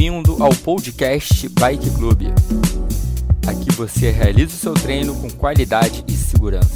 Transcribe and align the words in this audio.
Bem-vindo 0.00 0.42
ao 0.42 0.48
podcast 0.64 1.46
Bike 1.50 1.90
Club. 1.94 2.22
Aqui 3.46 3.70
você 3.76 4.10
realiza 4.10 4.54
o 4.54 4.58
seu 4.58 4.72
treino 4.72 5.14
com 5.20 5.28
qualidade 5.30 6.02
e 6.08 6.12
segurança. 6.12 6.72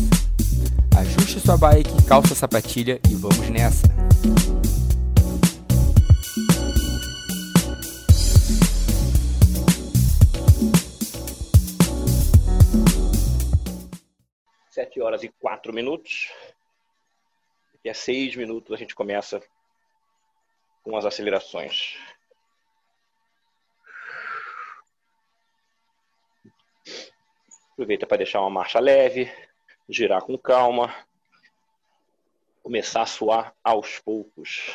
Ajuste 0.94 1.40
sua 1.40 1.56
bike, 1.56 2.04
calça 2.06 2.34
a 2.34 2.36
sapatilha 2.36 3.00
e 3.10 3.14
vamos 3.14 3.48
nessa! 3.48 3.86
Sete 14.70 15.00
horas 15.00 15.22
e 15.22 15.30
quatro 15.40 15.72
minutos. 15.72 16.30
Daqui 17.72 17.88
a 17.88 17.94
seis 17.94 18.36
minutos 18.36 18.70
a 18.74 18.76
gente 18.76 18.94
começa 18.94 19.42
com 20.82 20.94
as 20.94 21.06
acelerações. 21.06 21.96
Aproveita 27.74 28.06
para 28.06 28.18
deixar 28.18 28.40
uma 28.40 28.50
marcha 28.50 28.78
leve, 28.78 29.28
girar 29.88 30.22
com 30.22 30.38
calma, 30.38 30.94
começar 32.62 33.02
a 33.02 33.06
suar 33.06 33.52
aos 33.64 33.98
poucos. 33.98 34.70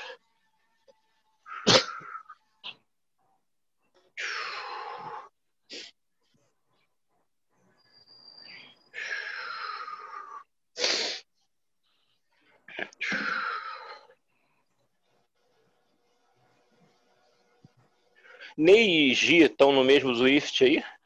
Ney 18.57 19.09
e 19.09 19.13
Gi 19.13 19.43
estão 19.43 19.71
no 19.71 19.85
mesmo 19.85 20.13
Swift 20.13 20.65
aí? 20.65 20.98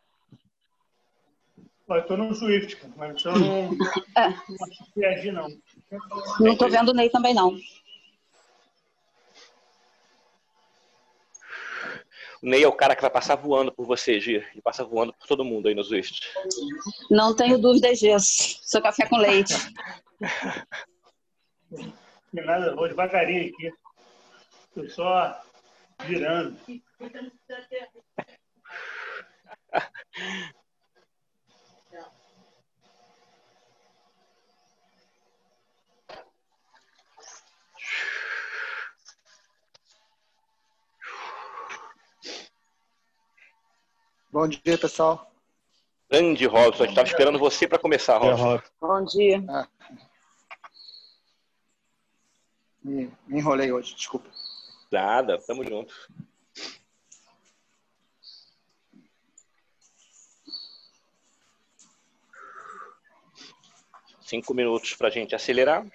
Eu 1.96 2.06
tô 2.06 2.18
no 2.18 2.34
Swift, 2.34 2.78
mas 2.96 3.24
eu 3.24 3.38
não 3.38 3.70
É. 4.18 4.34
viajei, 4.96 5.32
não. 5.32 5.48
Não 6.40 6.58
tô 6.58 6.68
vendo 6.70 6.90
o 6.90 6.94
Ney 6.94 7.10
também, 7.10 7.34
não. 7.34 7.58
O 12.42 12.46
Ney 12.46 12.64
é 12.64 12.68
o 12.68 12.74
cara 12.74 12.96
que 12.96 13.02
vai 13.02 13.10
passar 13.10 13.36
voando 13.36 13.72
por 13.72 13.86
você, 13.86 14.20
Gi. 14.20 14.36
Ele 14.36 14.62
passa 14.62 14.84
voando 14.84 15.14
por 15.14 15.28
todo 15.28 15.46
mundo 15.46 15.68
aí 15.68 15.76
no 15.76 15.84
Swift. 15.84 16.28
Não 17.10 17.36
tenho 17.36 17.58
dúvidas 17.58 18.00
disso. 18.00 18.60
Seu 18.64 18.82
café 18.82 19.08
com 19.08 19.18
leite. 19.18 19.54
Tem 22.34 22.46
nada, 22.46 22.76
vou 22.76 22.88
devagarinho 22.88 23.54
aqui. 23.54 23.72
Tô 24.74 24.90
só 24.90 25.40
girando. 26.06 26.58
Bom 44.34 44.48
dia, 44.48 44.80
pessoal. 44.80 45.32
Grande 46.10 46.48
Robson, 46.48 46.82
a 46.82 46.88
gente 46.88 46.90
estava 46.90 47.08
esperando 47.08 47.38
você 47.38 47.68
para 47.68 47.78
começar, 47.78 48.18
Robson. 48.18 48.60
Bom 48.82 49.06
dia. 49.06 49.46
Ah. 49.48 49.68
Me, 52.84 53.14
me 53.28 53.38
enrolei 53.38 53.72
hoje, 53.72 53.94
desculpa. 53.94 54.28
Nada, 54.92 55.38
tamo 55.38 55.64
junto. 55.64 55.94
Cinco 64.20 64.56
minutos 64.56 64.96
para 64.96 65.10
a 65.10 65.12
gente 65.12 65.36
acelerar. 65.36 65.86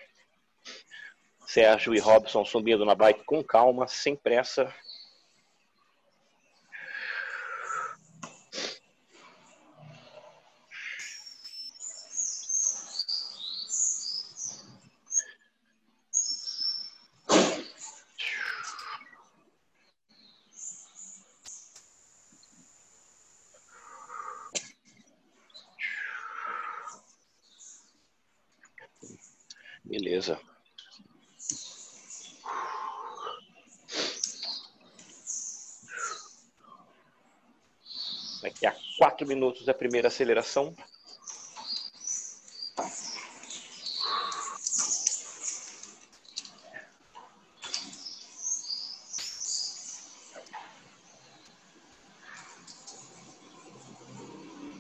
Sérgio 1.44 1.93
e 1.93 1.98
Robson 1.98 2.44
subindo 2.44 2.84
na 2.84 2.94
bike 2.94 3.25
com 3.25 3.43
calma, 3.43 3.88
sem 3.88 4.15
pressa. 4.15 4.72
Beleza. 29.88 30.38
Daqui 38.42 38.66
a 38.66 38.77
quatro 38.98 39.27
minutos 39.38 39.69
a 39.69 39.75
primeira 39.75 40.09
aceleração. 40.09 40.75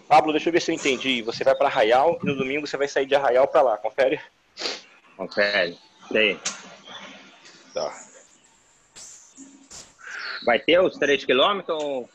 Pablo, 0.08 0.32
deixa 0.32 0.48
eu 0.48 0.52
ver 0.52 0.60
se 0.60 0.72
eu 0.72 0.74
entendi. 0.74 1.22
Você 1.22 1.44
vai 1.44 1.54
para 1.54 1.68
Arraial 1.68 2.18
e 2.22 2.26
no 2.26 2.34
domingo 2.34 2.66
você 2.66 2.76
vai 2.76 2.88
sair 2.88 3.06
de 3.06 3.14
Arraial 3.14 3.46
para 3.46 3.62
lá. 3.62 3.76
Confere? 3.76 4.20
Confere. 5.16 5.78
Tem. 6.10 6.40
Tá. 7.74 7.94
Vai 10.44 10.58
ter 10.58 10.80
os 10.80 10.96
3 10.96 11.24
km 11.24 11.62
ou... 11.68 12.08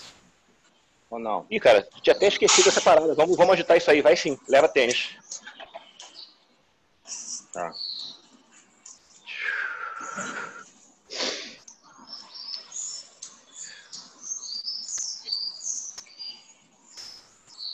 ou 1.13 1.19
não? 1.19 1.45
Ih, 1.49 1.59
cara, 1.59 1.87
tinha 2.01 2.15
até 2.15 2.27
esquecido 2.27 2.69
essa 2.69 2.81
parada. 2.81 3.13
Vamos, 3.15 3.37
vamos 3.37 3.53
agitar 3.53 3.77
isso 3.77 3.89
aí. 3.91 4.01
Vai 4.01 4.15
sim. 4.15 4.37
Leva 4.47 4.67
tênis. 4.67 5.15
Tá. 7.53 7.73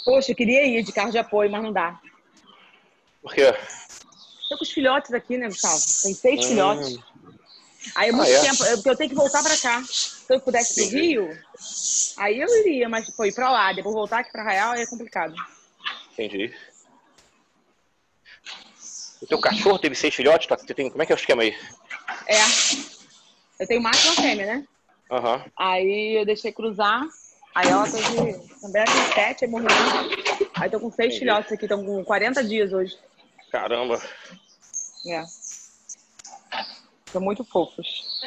Poxa, 0.05 0.31
eu 0.31 0.35
queria 0.35 0.66
ir 0.66 0.83
de 0.83 0.91
carro 0.91 1.11
de 1.11 1.17
apoio, 1.17 1.51
mas 1.51 1.63
não 1.63 1.72
dá. 1.72 1.99
Por 3.22 3.33
quê? 3.33 3.51
Tô 4.49 4.57
com 4.57 4.63
os 4.63 4.72
filhotes 4.72 5.13
aqui, 5.13 5.38
né, 5.38 5.47
Gustavo? 5.47 5.83
Tem 6.01 6.13
seis 6.16 6.44
Hum. 6.44 6.47
filhotes. 6.47 6.97
Aí 7.95 8.09
é 8.09 8.11
muito 8.11 8.28
Ah, 8.28 8.31
é? 8.31 8.39
tempo, 8.41 8.66
eu- 8.66 8.78
porque 8.78 8.89
eu 8.89 8.95
tenho 8.97 9.09
que 9.09 9.16
voltar 9.16 9.44
pra 9.44 9.57
cá. 9.57 9.83
Se 9.83 10.33
eu 10.33 10.41
pudesse 10.41 10.81
ir 10.81 10.89
pro. 10.89 10.99
Rio, 10.99 11.38
aí 12.18 12.40
eu 12.40 12.47
iria, 12.62 12.88
mas 12.90 13.09
foi 13.16 13.31
pra 13.31 13.52
lá, 13.52 13.74
depois 13.74 13.94
voltar 13.94 14.20
aqui 14.20 14.31
pra 14.31 14.42
Arraial 14.42 14.74
é 14.74 14.86
complicado. 14.86 15.34
Entendi. 16.14 16.53
O 19.22 19.28
teu 19.28 19.40
cachorro 19.40 19.80
teve 19.80 19.96
seis 19.96 20.16
filhotes? 20.16 20.47
tá? 20.47 20.58
Você 20.58 20.74
tem... 20.74 20.90
Como 20.90 21.02
é 21.02 21.06
que 21.06 21.12
é 21.12 21.16
o 21.16 21.18
esquema 21.18 21.44
aí? 21.44 21.58
É. 22.28 22.40
Eu 23.59 23.68
tenho 23.68 23.81
macho 23.81 24.08
e 24.08 24.09
uma 24.09 24.22
fêmea, 24.22 24.46
né? 24.46 24.68
Aham. 25.12 25.46
Aí 25.58 26.20
eu 26.20 26.25
deixei 26.25 26.52
cruzar. 26.52 27.02
Aí 27.53 27.68
ela 27.68 27.84
teve. 27.84 28.38
Também 28.62 28.86
tem 28.86 29.14
sete, 29.14 29.46
aí 29.46 29.52
morreu. 29.52 29.68
Aí 30.56 30.70
tô 30.70 30.80
com 30.80 30.91
seis 30.91 31.08
Entendi. 31.16 31.20
filhotes 31.20 31.52
aqui, 31.52 31.66
estão 31.66 31.84
com 31.84 32.03
40 32.06 32.44
dias 32.44 32.72
hoje. 32.72 32.97
Caramba. 33.52 34.02
É. 35.08 35.24
São 37.12 37.22
muito 37.22 37.44
fofos. 37.44 38.22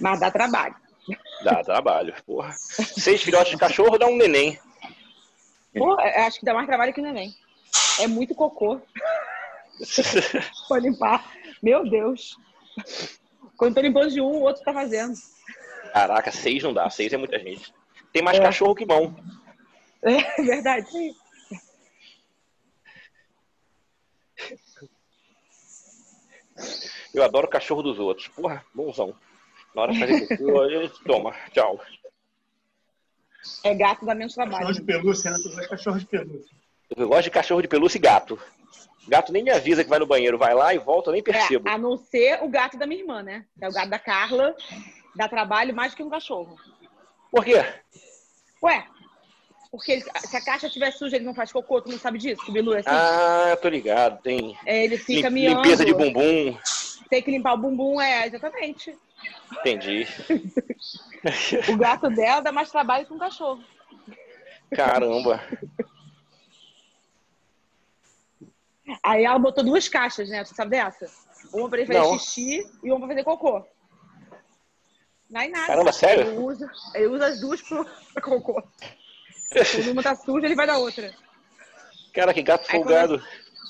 Mas 0.00 0.18
dá 0.18 0.30
trabalho. 0.30 0.74
Dá 1.42 1.62
trabalho, 1.64 2.14
porra. 2.24 2.54
Seis 2.58 3.22
filhotes 3.22 3.52
de 3.52 3.58
cachorro 3.58 3.98
dá 3.98 4.06
um 4.06 4.16
neném. 4.16 4.58
Pô, 5.74 5.92
eu 6.00 6.22
acho 6.24 6.38
que 6.38 6.44
dá 6.44 6.54
mais 6.54 6.66
trabalho 6.66 6.92
que 6.92 7.00
o 7.00 7.04
neném. 7.04 7.34
É 8.00 8.06
muito 8.06 8.34
cocô 8.34 8.80
pra 10.68 10.78
limpar. 10.78 11.32
Meu 11.62 11.88
Deus. 11.88 12.36
Quando 13.56 13.74
tô 13.74 13.80
limpando 13.80 14.10
de 14.10 14.20
um, 14.20 14.26
o 14.26 14.42
outro 14.42 14.62
tá 14.62 14.72
fazendo. 14.72 15.14
Caraca, 15.92 16.30
seis 16.30 16.62
não 16.62 16.72
dá. 16.72 16.88
Seis 16.90 17.12
é 17.12 17.16
muita 17.16 17.38
gente. 17.38 17.72
Tem 18.12 18.22
mais 18.22 18.38
É. 18.38 18.42
cachorro 18.42 18.74
que 18.74 18.86
mão. 18.86 19.14
É 20.04 20.42
verdade. 20.42 21.14
Eu 27.14 27.22
adoro 27.22 27.46
o 27.46 27.50
cachorro 27.50 27.82
dos 27.82 27.98
outros. 27.98 28.28
Porra, 28.28 28.64
bonzão. 28.74 29.14
Na 29.74 29.82
hora 29.82 29.92
de 29.92 29.98
fazer 30.00 30.26
cocô, 30.36 30.60
toma, 31.06 31.34
tchau. 31.52 31.80
É 33.64 33.74
gato 33.74 34.04
dá 34.04 34.14
menos 34.14 34.34
trabalho. 34.34 34.58
Cachorro 34.66 34.74
de 34.74 34.82
pelúcia, 34.82 35.30
né? 35.30 35.36
Tu 35.42 35.48
gosta 35.48 35.62
de 35.62 35.68
cachorro 35.68 35.98
de 35.98 36.06
pelúcia. 36.06 36.56
Eu 36.96 37.08
gosto 37.08 37.22
de 37.24 37.30
cachorro 37.30 37.62
de 37.62 37.68
pelúcia 37.68 37.98
e 37.98 38.00
gato. 38.00 38.38
Gato 39.08 39.32
nem 39.32 39.42
me 39.42 39.50
avisa 39.50 39.82
que 39.82 39.90
vai 39.90 39.98
no 39.98 40.06
banheiro, 40.06 40.38
vai 40.38 40.54
lá 40.54 40.72
e 40.74 40.78
volta, 40.78 41.08
eu 41.08 41.12
nem 41.12 41.20
É, 41.20 41.24
percebo. 41.24 41.68
a 41.68 41.76
não 41.78 41.96
ser 41.96 42.42
o 42.42 42.48
gato 42.48 42.76
da 42.78 42.86
minha 42.86 43.00
irmã, 43.00 43.22
né? 43.22 43.44
É 43.60 43.68
o 43.68 43.72
gato 43.72 43.88
da 43.88 43.98
Carla. 43.98 44.54
Dá 45.16 45.28
trabalho 45.28 45.74
mais 45.74 45.92
do 45.92 45.96
que 45.96 46.02
um 46.02 46.08
cachorro. 46.10 46.56
Por 47.30 47.44
quê? 47.44 47.54
Ué, 48.62 48.86
porque 49.70 49.92
ele- 49.92 50.02
se 50.02 50.36
a 50.36 50.44
caixa 50.44 50.66
estiver 50.68 50.90
suja, 50.92 51.16
ele 51.16 51.24
não 51.24 51.34
faz 51.34 51.50
cocô, 51.50 51.80
tu 51.82 51.90
não 51.90 51.98
sabe 51.98 52.18
disso? 52.18 52.44
Que 52.44 52.50
o 52.50 52.54
Bilu 52.54 52.74
é 52.74 52.78
assim? 52.80 52.88
Ah, 52.90 53.56
tô 53.60 53.68
ligado. 53.68 54.22
Tem 54.22 54.56
É, 54.64 54.84
ele 54.84 54.96
fica 54.98 55.28
lim- 55.28 55.34
miando. 55.46 55.62
limpeza 55.62 55.84
de 55.84 55.92
bumbum. 55.94 56.56
Tem 57.10 57.22
que 57.22 57.30
limpar 57.30 57.54
o 57.54 57.58
bumbum, 57.58 58.00
é, 58.00 58.26
exatamente. 58.26 58.96
Entendi. 59.60 60.06
O 61.72 61.76
gato 61.76 62.10
dela 62.10 62.40
dá 62.40 62.50
mais 62.50 62.68
trabalho 62.68 63.06
que 63.06 63.12
um 63.12 63.18
cachorro. 63.18 63.62
Caramba. 64.74 65.40
Aí 69.02 69.24
ela 69.24 69.38
botou 69.38 69.62
duas 69.62 69.88
caixas, 69.88 70.28
né? 70.28 70.42
Tu 70.42 70.52
sabe 70.54 70.72
dessa? 70.72 71.06
Uma 71.52 71.68
pra 71.68 71.78
ele 71.78 71.86
fazer 71.86 72.00
Não. 72.00 72.18
xixi 72.18 72.68
e 72.82 72.90
uma 72.90 72.98
pra 72.98 73.08
fazer 73.08 73.22
cocô. 73.22 73.64
Não 75.30 75.40
é 75.40 75.48
nada. 75.48 75.66
Caramba, 75.66 75.92
sério? 75.92 76.26
Ele 76.26 76.38
usa, 76.38 76.70
ele 76.94 77.06
usa 77.06 77.26
as 77.26 77.40
duas 77.40 77.62
pro 77.62 77.84
pra 78.12 78.22
cocô. 78.22 78.62
Quando 79.52 79.92
uma 79.92 80.02
tá 80.02 80.16
suja, 80.16 80.46
ele 80.46 80.56
vai 80.56 80.66
da 80.66 80.78
outra. 80.78 81.14
Cara, 82.12 82.34
que 82.34 82.42
gato 82.42 82.66
folgado. 82.66 83.22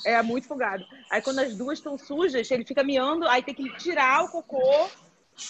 É 0.07 0.21
muito 0.23 0.49
folgado. 0.49 0.85
Aí 1.11 1.21
quando 1.21 1.41
as 1.41 1.55
duas 1.55 1.79
estão 1.79 1.99
sujas, 1.99 2.51
ele 2.51 2.65
fica 2.65 2.83
miando, 2.83 3.29
aí 3.29 3.43
tem 3.43 3.55
que 3.55 3.77
tirar 3.77 4.25
o 4.25 4.29
cocô 4.31 4.89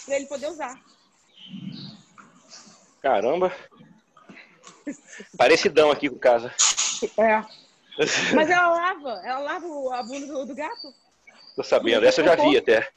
pra 0.04 0.16
ele 0.16 0.26
poder 0.26 0.48
usar. 0.48 0.80
Caramba. 3.00 3.52
Parecidão 5.36 5.90
aqui 5.90 6.08
com 6.08 6.18
casa. 6.18 6.54
É. 7.18 7.42
Mas 8.34 8.48
ela 8.48 8.68
lava, 8.68 9.20
ela 9.24 9.38
lava 9.40 9.66
a 9.96 10.02
bunda 10.02 10.26
do, 10.26 10.46
do 10.46 10.54
gato. 10.54 10.94
Tô 11.54 11.62
sabendo. 11.62 12.06
Essa 12.06 12.20
eu 12.20 12.24
já 12.24 12.34
vi 12.36 12.56
até. 12.56 12.88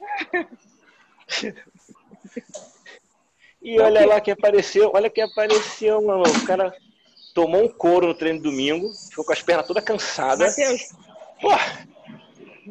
E 3.60 3.80
olha 3.80 4.06
lá 4.06 4.20
que 4.20 4.30
apareceu. 4.30 4.92
Olha 4.94 5.10
que 5.10 5.20
apareceu, 5.20 6.00
mano. 6.00 6.22
O 6.22 6.46
cara 6.46 6.74
tomou 7.34 7.64
um 7.64 7.68
couro 7.68 8.06
no 8.06 8.14
treino 8.14 8.38
de 8.38 8.44
domingo. 8.44 8.90
Ficou 9.10 9.24
com 9.24 9.32
as 9.32 9.42
pernas 9.42 9.66
todas 9.66 9.84
cansadas. 9.84 10.56
Matheus, 10.56 10.92
Pô, 11.40 11.50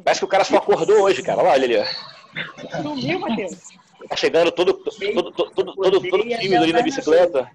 parece 0.03 0.21
que 0.21 0.25
o 0.25 0.29
cara 0.29 0.44
só 0.44 0.57
acordou 0.57 1.03
hoje, 1.03 1.21
cara. 1.21 1.44
Olha 1.44 1.63
ali, 1.63 1.77
ó. 1.77 2.81
sumiu, 2.81 3.19
Matheus. 3.19 3.75
Tá 4.10 4.16
chegando 4.16 4.52
todo, 4.52 4.74
todo, 4.74 5.13
todo, 5.13 5.31
todo, 5.31 5.75
todo, 5.75 6.10
todo 6.10 6.24
tímido 6.24 6.63
ali 6.63 6.74
na 6.74 6.81
bicicleta. 6.81 7.50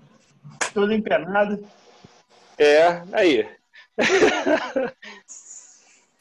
Todo 0.75 0.93
empenado. 0.93 1.64
É, 2.58 3.02
aí. 3.12 3.49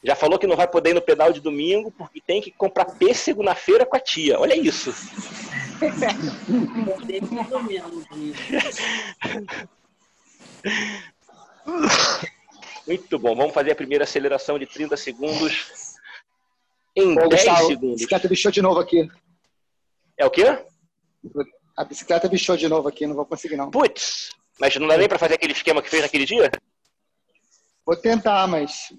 Já 0.02 0.16
falou 0.16 0.38
que 0.38 0.46
não 0.46 0.56
vai 0.56 0.66
poder 0.66 0.90
ir 0.90 0.94
no 0.94 1.02
pedal 1.02 1.30
de 1.30 1.40
domingo 1.40 1.90
porque 1.90 2.22
tem 2.22 2.40
que 2.40 2.50
comprar 2.50 2.86
pêssego 2.86 3.42
na 3.42 3.54
feira 3.54 3.84
com 3.84 3.96
a 3.96 4.00
tia. 4.00 4.40
Olha 4.40 4.56
isso. 4.56 4.94
Muito 12.86 13.18
bom. 13.18 13.36
Vamos 13.36 13.52
fazer 13.52 13.72
a 13.72 13.76
primeira 13.76 14.04
aceleração 14.04 14.58
de 14.58 14.64
30 14.66 14.96
segundos 14.96 15.66
em 16.96 17.12
Ô, 17.12 17.28
10 17.28 17.30
Gustavo, 17.44 17.66
segundos. 17.66 17.96
bicicleta 17.96 18.28
bichou 18.28 18.50
de 18.50 18.62
novo 18.62 18.80
aqui. 18.80 19.06
É 20.20 20.26
o 20.26 20.30
quê? 20.30 20.44
A 21.74 21.82
bicicleta 21.82 22.28
bichou 22.28 22.54
de 22.54 22.68
novo 22.68 22.86
aqui, 22.86 23.06
não 23.06 23.14
vou 23.14 23.24
conseguir 23.24 23.56
não. 23.56 23.70
Putz, 23.70 24.28
mas 24.60 24.76
não 24.76 24.86
dá 24.86 24.98
nem 24.98 25.08
pra 25.08 25.18
fazer 25.18 25.34
aquele 25.36 25.54
esquema 25.54 25.80
que 25.80 25.88
fez 25.88 26.02
naquele 26.02 26.26
dia? 26.26 26.50
Vou 27.86 27.96
tentar, 27.96 28.46
mas 28.46 28.92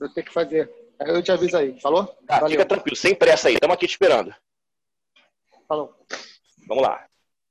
vou 0.00 0.08
ter 0.08 0.22
que 0.22 0.32
fazer. 0.32 0.72
Aí 0.98 1.10
eu 1.10 1.22
te 1.22 1.30
aviso 1.30 1.54
aí. 1.54 1.78
Falou? 1.82 2.06
Tá, 2.26 2.36
Valeu. 2.36 2.52
fica 2.52 2.64
tranquilo, 2.64 2.96
sem 2.96 3.14
pressa 3.14 3.48
aí. 3.48 3.54
Estamos 3.56 3.74
aqui 3.74 3.86
te 3.86 3.90
esperando. 3.90 4.34
Falou. 5.68 5.94
Vamos 6.66 6.82
lá. 6.82 7.06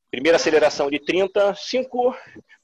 Primeira 0.09 0.37
aceleração 0.37 0.89
de 0.89 0.97
30. 0.97 1.53
5, 1.53 2.15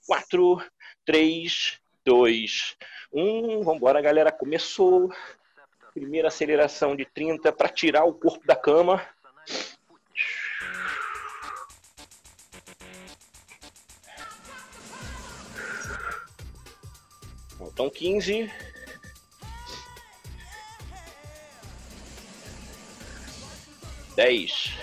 4, 0.07 0.65
3, 1.05 1.79
2, 2.03 2.75
1. 3.13 3.61
Vamos 3.61 3.75
embora, 3.75 4.01
galera. 4.01 4.31
Começou. 4.31 5.13
Primeira 5.93 6.29
aceleração 6.29 6.95
de 6.95 7.05
30 7.05 7.51
para 7.51 7.69
tirar 7.69 8.05
o 8.05 8.15
corpo 8.15 8.47
da 8.47 8.55
cama. 8.55 9.07
Faltam 17.77 17.91
15. 17.91 18.51
Dez. 24.15 24.73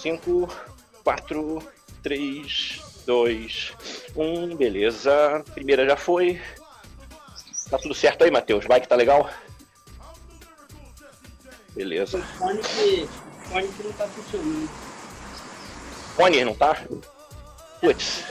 Cinco, 0.00 0.48
quatro, 1.02 1.68
três, 2.00 2.80
dois, 3.04 3.72
um, 4.14 4.54
beleza. 4.54 5.44
Primeira 5.52 5.84
já 5.84 5.96
foi. 5.96 6.40
Tá 7.68 7.76
tudo 7.76 7.92
certo 7.92 8.22
aí, 8.22 8.30
Matheus? 8.30 8.66
Bike 8.66 8.86
tá 8.86 8.94
legal? 8.94 9.28
Beleza. 11.74 12.22
Fone 12.38 12.60
que, 12.62 13.08
fone 13.48 13.68
que 13.68 13.82
não 13.82 13.92
tá 13.92 14.06
funcionando. 14.06 14.70
Fone, 16.14 16.44
não 16.44 16.54
tá? 16.54 16.76
Putz. 17.80 18.24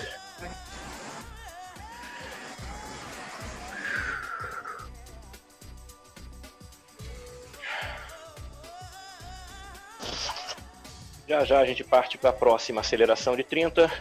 Já 11.27 11.43
já 11.43 11.59
a 11.59 11.65
gente 11.65 11.83
parte 11.83 12.17
para 12.17 12.29
a 12.29 12.33
próxima 12.33 12.81
aceleração 12.81 13.35
de 13.35 13.43
30. 13.43 13.91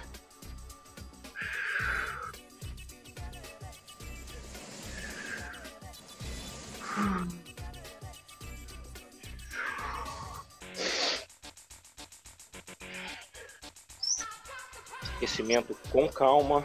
Com 15.96 16.08
calma. 16.08 16.62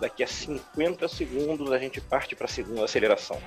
Daqui 0.00 0.24
a 0.24 0.26
50 0.26 1.06
segundos 1.06 1.70
a 1.70 1.78
gente 1.78 2.00
parte 2.00 2.34
para 2.34 2.46
a 2.46 2.48
segunda 2.48 2.84
aceleração. 2.84 3.40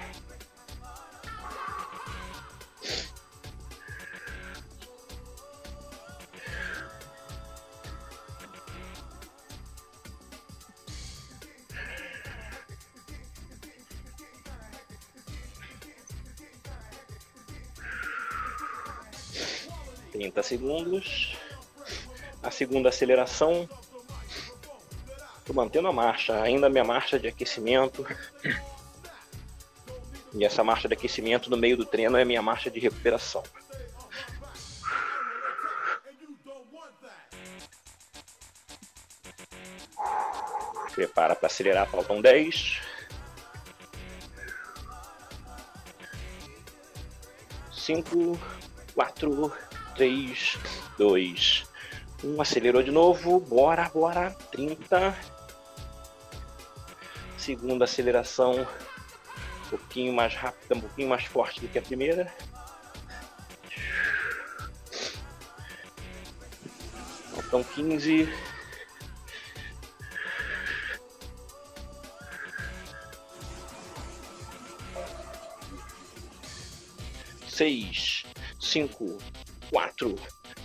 Trinta 20.15 20.41
segundos. 20.41 21.35
A 22.41 22.49
segunda 22.49 22.87
aceleração. 22.87 23.67
Tô 25.43 25.51
mantendo 25.51 25.89
a 25.89 25.91
marcha, 25.91 26.41
ainda 26.41 26.67
a 26.67 26.69
minha 26.69 26.85
marcha 26.85 27.19
de 27.19 27.27
aquecimento. 27.27 28.07
E 30.33 30.45
essa 30.45 30.63
marcha 30.63 30.87
de 30.87 30.93
aquecimento 30.93 31.49
no 31.49 31.57
meio 31.57 31.75
do 31.75 31.85
treino 31.85 32.15
é 32.15 32.21
a 32.21 32.25
minha 32.25 32.41
marcha 32.41 32.71
de 32.71 32.79
recuperação. 32.79 33.43
Prepara 40.93 41.35
para 41.35 41.47
acelerar, 41.47 41.89
faltam 41.89 42.21
10. 42.21 42.79
Cinco, 47.73 48.39
quatro, 48.93 49.53
três, 49.95 50.57
dois, 50.97 51.65
um. 52.23 52.41
Acelerou 52.41 52.83
de 52.83 52.91
novo. 52.91 53.39
Bora, 53.39 53.89
bora. 53.89 54.31
30. 54.51 55.15
Segunda 57.37 57.85
aceleração. 57.85 58.67
Um 59.65 59.69
pouquinho 59.69 60.13
mais 60.13 60.35
rápida, 60.35 60.75
um 60.75 60.81
pouquinho 60.81 61.09
mais 61.09 61.25
forte 61.25 61.61
do 61.61 61.67
que 61.67 61.79
a 61.79 61.81
primeira. 61.81 62.31
Faltam 67.33 67.63
15. 67.63 68.29
seis, 77.55 78.25
cinco, 78.59 79.17
quatro, 79.75 80.15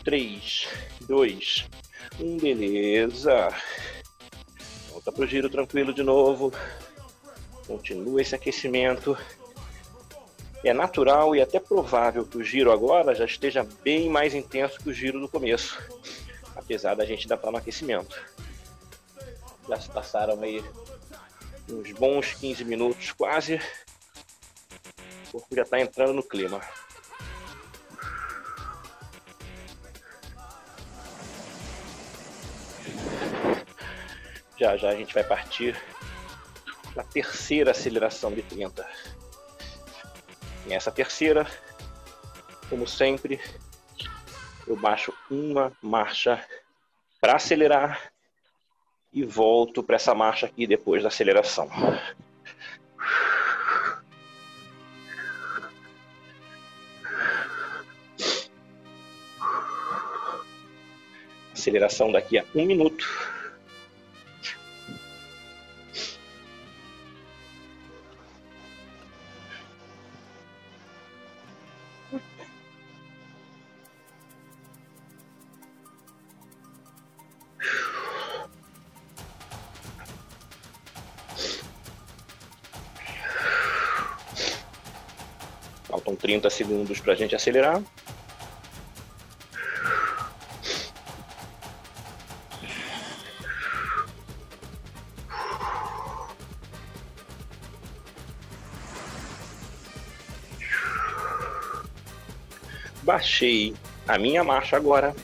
três, 0.04 0.68
dois, 1.00 1.68
um, 2.20 2.36
beleza. 2.36 3.48
Volta 4.88 5.10
pro 5.10 5.26
giro 5.26 5.50
tranquilo 5.50 5.92
de 5.92 6.04
novo. 6.04 6.52
Continua 7.66 8.22
esse 8.22 8.36
aquecimento. 8.36 9.18
É 10.64 10.72
natural 10.72 11.34
e 11.34 11.42
até 11.42 11.58
provável 11.58 12.24
que 12.24 12.38
o 12.38 12.44
giro 12.44 12.70
agora 12.70 13.12
já 13.12 13.24
esteja 13.24 13.66
bem 13.82 14.08
mais 14.08 14.32
intenso 14.32 14.78
que 14.78 14.90
o 14.90 14.94
giro 14.94 15.18
do 15.18 15.28
começo, 15.28 15.76
apesar 16.54 16.94
da 16.94 17.04
gente 17.04 17.22
ainda 17.22 17.34
estar 17.34 17.50
no 17.50 17.56
aquecimento. 17.56 18.16
Já 19.68 19.80
se 19.80 19.90
passaram 19.90 20.40
aí 20.40 20.62
uns 21.68 21.90
bons 21.94 22.34
15 22.34 22.64
minutos 22.64 23.10
quase. 23.10 23.60
O 25.26 25.32
corpo 25.32 25.56
já 25.56 25.62
está 25.62 25.80
entrando 25.80 26.12
no 26.12 26.22
clima. 26.22 26.60
Já 34.60 34.76
já 34.76 34.90
a 34.90 34.94
gente 34.94 35.14
vai 35.14 35.24
partir 35.24 35.74
para 36.92 37.02
a 37.02 37.06
terceira 37.06 37.70
aceleração 37.70 38.30
de 38.30 38.42
30. 38.42 38.86
Nessa 40.66 40.92
terceira, 40.92 41.46
como 42.68 42.86
sempre, 42.86 43.40
eu 44.66 44.76
baixo 44.76 45.14
uma 45.30 45.72
marcha 45.80 46.46
para 47.18 47.36
acelerar 47.36 48.12
e 49.10 49.24
volto 49.24 49.82
para 49.82 49.96
essa 49.96 50.14
marcha 50.14 50.44
aqui 50.44 50.66
depois 50.66 51.02
da 51.02 51.08
aceleração. 51.08 51.66
Aceleração 61.54 62.12
daqui 62.12 62.38
a 62.38 62.44
um 62.54 62.66
minuto. 62.66 63.39
30 86.30 86.48
segundos 86.48 87.00
para 87.00 87.12
a 87.12 87.16
gente 87.16 87.34
acelerar. 87.34 87.82
Baixei 103.02 103.74
a 104.06 104.16
minha 104.16 104.44
marcha 104.44 104.76
agora. 104.76 105.16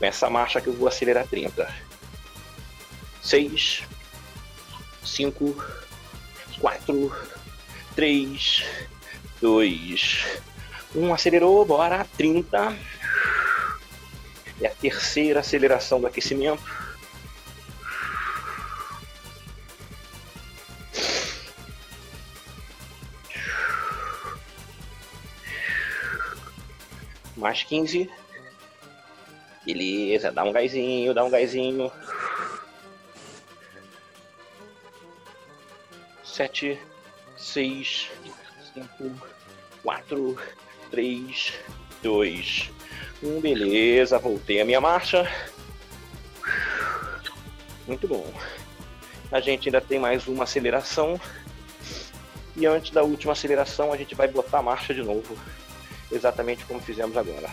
Essa 0.00 0.28
marcha 0.28 0.60
que 0.60 0.66
eu 0.66 0.72
vou 0.72 0.88
acelerar 0.88 1.24
30. 1.28 1.72
6, 3.22 3.84
5, 5.04 5.64
4, 6.60 7.39
3, 8.00 8.64
2, 9.42 10.26
1. 10.96 11.12
Acelerou, 11.12 11.66
bora. 11.66 12.06
30. 12.16 12.74
É 14.58 14.68
a 14.68 14.70
terceira 14.70 15.40
aceleração 15.40 16.00
do 16.00 16.06
aquecimento. 16.06 16.62
Mais 27.36 27.62
15. 27.64 28.10
Beleza, 29.66 30.32
dá 30.32 30.42
um 30.42 30.52
gásinho, 30.52 31.12
dá 31.12 31.22
um 31.22 31.28
gásinho. 31.28 31.92
Sete, 36.24 36.80
seis, 37.40 38.08
cinco, 38.74 39.10
quatro, 39.82 40.36
três, 40.90 41.54
dois, 42.02 42.70
um. 43.22 43.40
Beleza, 43.40 44.18
voltei 44.18 44.60
a 44.60 44.64
minha 44.64 44.80
marcha. 44.80 45.28
Muito 47.86 48.06
bom. 48.06 48.32
A 49.32 49.40
gente 49.40 49.68
ainda 49.68 49.80
tem 49.80 49.98
mais 49.98 50.26
uma 50.28 50.44
aceleração. 50.44 51.20
E 52.56 52.66
antes 52.66 52.90
da 52.90 53.02
última 53.02 53.32
aceleração, 53.32 53.92
a 53.92 53.96
gente 53.96 54.14
vai 54.14 54.28
botar 54.28 54.58
a 54.58 54.62
marcha 54.62 54.92
de 54.92 55.02
novo. 55.02 55.36
Exatamente 56.12 56.64
como 56.64 56.80
fizemos 56.80 57.16
agora. 57.16 57.48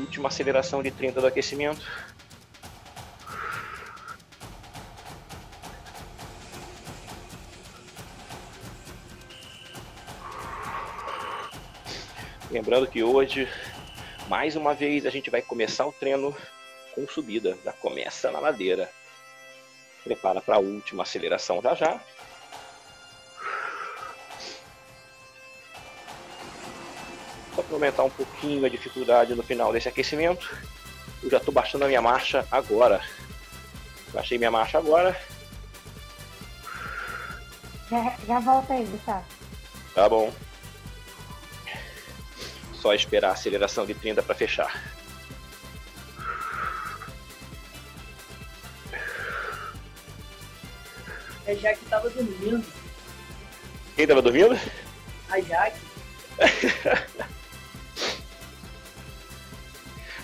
Última 0.00 0.28
aceleração 0.28 0.82
de 0.82 0.90
30 0.90 1.20
do 1.20 1.26
aquecimento. 1.26 1.80
Lembrando 12.50 12.88
que 12.88 13.02
hoje, 13.02 13.48
mais 14.28 14.56
uma 14.56 14.74
vez, 14.74 15.06
a 15.06 15.10
gente 15.10 15.30
vai 15.30 15.40
começar 15.40 15.86
o 15.86 15.92
treino 15.92 16.34
com 16.94 17.06
subida. 17.06 17.56
Já 17.64 17.72
começa 17.72 18.30
na 18.32 18.40
ladeira. 18.40 18.90
Prepara 20.02 20.40
para 20.40 20.56
a 20.56 20.58
última 20.58 21.04
aceleração 21.04 21.62
já 21.62 21.74
já. 21.74 22.00
Aumentar 27.74 28.04
um 28.04 28.10
pouquinho 28.10 28.64
a 28.64 28.68
dificuldade 28.68 29.34
no 29.34 29.42
final 29.42 29.72
desse 29.72 29.88
aquecimento. 29.88 30.48
Eu 31.22 31.30
já 31.30 31.36
estou 31.36 31.52
baixando 31.52 31.84
a 31.84 31.88
minha 31.88 32.02
marcha 32.02 32.46
agora. 32.50 33.00
Baixei 34.12 34.38
minha 34.38 34.50
marcha 34.50 34.78
agora. 34.78 35.18
Já, 37.90 38.16
já 38.26 38.40
volta 38.40 38.72
aí, 38.72 38.84
Gustavo. 38.84 39.24
Tá 39.94 40.08
bom. 40.08 40.32
Só 42.74 42.94
esperar 42.94 43.30
a 43.30 43.32
aceleração 43.32 43.84
de 43.84 43.94
30 43.94 44.22
para 44.22 44.34
fechar. 44.34 44.82
A 51.46 51.54
Jaque 51.54 51.84
tava 51.86 52.08
dormindo. 52.08 52.64
Quem 53.96 54.06
tava 54.06 54.22
dormindo? 54.22 54.58
A 55.28 55.40
Jaque. 55.40 55.80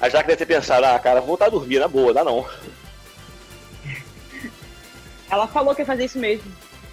A 0.01 0.09
Jaque 0.09 0.29
deve 0.29 0.39
ter 0.39 0.47
pensado, 0.47 0.85
ah, 0.87 0.99
cara, 0.99 1.21
vou 1.21 1.29
voltar 1.29 1.47
a 1.47 1.51
dormir, 1.51 1.79
na 1.79 1.89
boa, 1.89 2.13
dá 2.13 2.23
não. 2.23 2.47
Ela 5.31 5.47
falou 5.49 5.75
que 5.75 5.83
ia 5.83 5.87
fazer 5.87 6.05
isso 6.05 6.19
mesmo. 6.19 6.51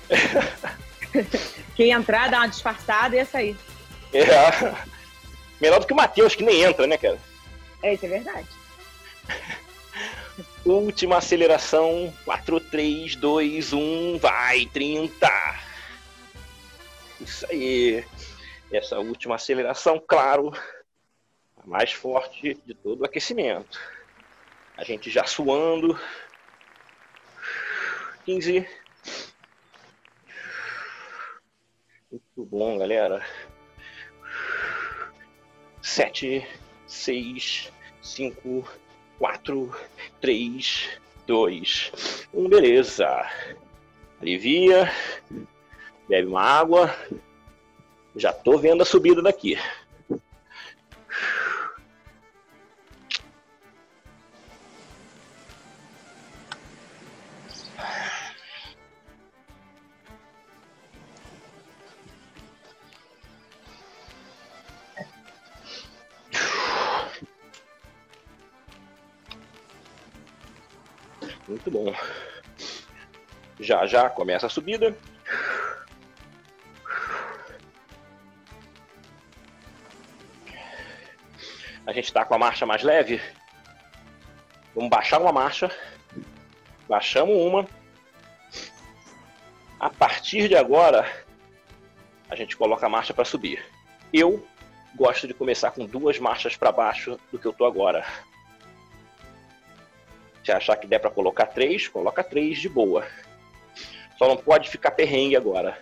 que 1.75 1.85
ia 1.85 1.95
entrar, 1.95 2.29
dar 2.29 2.39
uma 2.39 2.47
disfarçada 2.47 3.15
e 3.15 3.19
ia 3.19 3.25
sair. 3.25 3.57
É. 4.13 4.23
Melhor 5.59 5.79
do 5.79 5.87
que 5.87 5.93
o 5.93 5.95
Matheus, 5.95 6.35
que 6.35 6.43
nem 6.43 6.61
entra, 6.61 6.87
né, 6.87 6.97
cara? 6.97 7.17
É, 7.81 7.93
isso 7.93 8.05
é 8.05 8.09
verdade. 8.09 8.47
Última 10.65 11.17
aceleração. 11.17 12.13
4, 12.25 12.59
3, 12.59 13.15
2, 13.15 13.73
1. 13.73 14.17
Vai, 14.17 14.65
30. 14.67 15.29
Isso 17.21 17.45
aí. 17.49 18.03
Essa 18.71 18.97
última 18.97 19.35
aceleração, 19.35 20.01
claro, 20.05 20.51
a 21.63 21.67
mais 21.67 21.91
forte 21.93 22.55
de 22.65 22.73
todo 22.73 23.01
o 23.01 23.05
aquecimento. 23.05 23.79
A 24.77 24.83
gente 24.83 25.09
já 25.09 25.25
suando. 25.25 25.97
15. 28.25 28.67
Muito 32.11 32.45
bom, 32.45 32.77
galera. 32.77 33.25
Sete, 35.81 36.47
seis, 36.87 37.71
cinco, 38.01 38.67
quatro, 39.17 39.75
três, 40.21 40.89
dois, 41.27 42.27
um. 42.33 42.47
Beleza. 42.47 43.07
Alivia. 44.21 44.91
Bebe 46.07 46.27
uma 46.27 46.41
água. 46.41 46.95
Já 48.15 48.31
tô 48.31 48.57
vendo 48.57 48.83
a 48.83 48.85
subida 48.85 49.21
daqui. 49.21 49.57
Muito 71.65 71.71
bom. 71.71 71.95
Já 73.59 73.85
já 73.85 74.09
começa 74.09 74.47
a 74.47 74.49
subida. 74.49 74.95
A 81.85 81.93
gente 81.93 82.05
está 82.05 82.25
com 82.25 82.33
a 82.33 82.37
marcha 82.37 82.65
mais 82.65 82.83
leve. 82.83 83.21
Vamos 84.75 84.89
baixar 84.89 85.21
uma 85.21 85.31
marcha. 85.31 85.71
Baixamos 86.87 87.35
uma. 87.35 87.65
A 89.79 89.89
partir 89.89 90.49
de 90.49 90.55
agora, 90.55 91.09
a 92.29 92.35
gente 92.35 92.57
coloca 92.57 92.85
a 92.85 92.89
marcha 92.89 93.13
para 93.13 93.25
subir. 93.25 93.63
Eu 94.11 94.45
gosto 94.95 95.27
de 95.27 95.33
começar 95.33 95.71
com 95.71 95.85
duas 95.85 96.19
marchas 96.19 96.57
para 96.57 96.71
baixo 96.71 97.17
do 97.31 97.39
que 97.39 97.45
eu 97.45 97.53
tô 97.53 97.65
agora. 97.65 98.05
Se 100.43 100.51
achar 100.51 100.75
que 100.75 100.85
der 100.85 100.99
para 100.99 101.09
colocar 101.09 101.45
três, 101.47 101.87
coloca 101.87 102.23
três 102.23 102.59
de 102.59 102.67
boa. 102.67 103.07
Só 104.17 104.27
não 104.27 104.35
pode 104.35 104.69
ficar 104.69 104.91
perrengue 104.91 105.37
agora. 105.37 105.81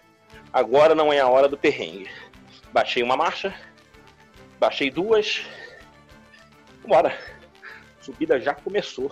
Agora 0.53 0.93
não 0.93 1.11
é 1.11 1.19
a 1.19 1.27
hora 1.27 1.47
do 1.47 1.57
perrengue. 1.57 2.09
Baixei 2.71 3.01
uma 3.01 3.17
marcha, 3.17 3.53
baixei 4.59 4.91
duas. 4.91 5.45
Bora. 6.87 7.17
Subida 7.99 8.39
já 8.39 8.53
começou. 8.53 9.11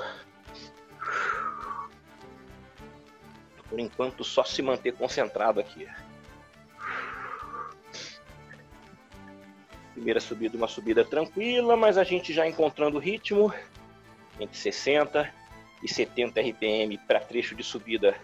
Por 3.70 3.80
enquanto, 3.80 4.24
só 4.24 4.44
se 4.44 4.62
manter 4.62 4.94
concentrado 4.94 5.60
aqui. 5.60 5.88
Primeira 9.94 10.20
subida, 10.20 10.58
uma 10.58 10.68
subida 10.68 11.06
tranquila, 11.06 11.76
mas 11.76 11.98
a 11.98 12.04
gente 12.04 12.34
já 12.34 12.48
encontrando 12.48 12.98
o 12.98 13.02
ritmo 13.02 13.54
entre 14.40 14.58
60 14.58 15.39
e 15.84 15.88
70 15.88 16.42
RPM 16.42 16.98
para 17.00 17.20
trecho 17.20 17.56
de 17.56 17.64
subida 17.64 18.16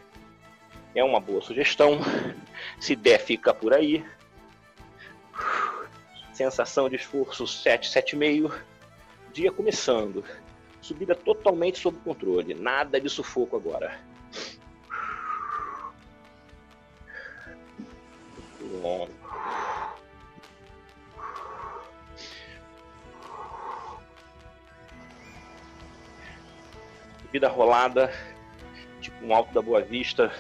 é 0.94 1.04
uma 1.04 1.20
boa 1.20 1.42
sugestão. 1.42 2.00
Se 2.80 2.96
der, 2.96 3.20
fica 3.20 3.54
por 3.54 3.74
aí. 3.74 4.06
Sensação 6.34 6.90
de 6.90 6.96
esforço 6.96 7.46
7, 7.46 7.90
7,5. 7.90 8.54
Dia 9.34 9.52
começando. 9.52 10.24
Subida 10.82 11.16
totalmente 11.16 11.80
sob 11.80 11.98
controle. 12.00 12.54
Nada 12.54 13.00
de 13.00 13.10
sufoco 13.10 13.56
agora. 13.56 14.00
Bom. 18.82 19.10
Subida 27.36 27.50
rolada, 27.50 28.14
tipo 29.02 29.26
um 29.26 29.36
alto 29.36 29.54
da 29.54 29.62
Boa 29.62 29.82
Vista, 29.82 30.32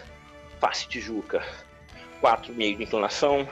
face 0.61 0.87
Tijuca. 0.87 1.43
4,5 2.21 2.77
de 2.77 2.83
inclinação, 2.83 3.45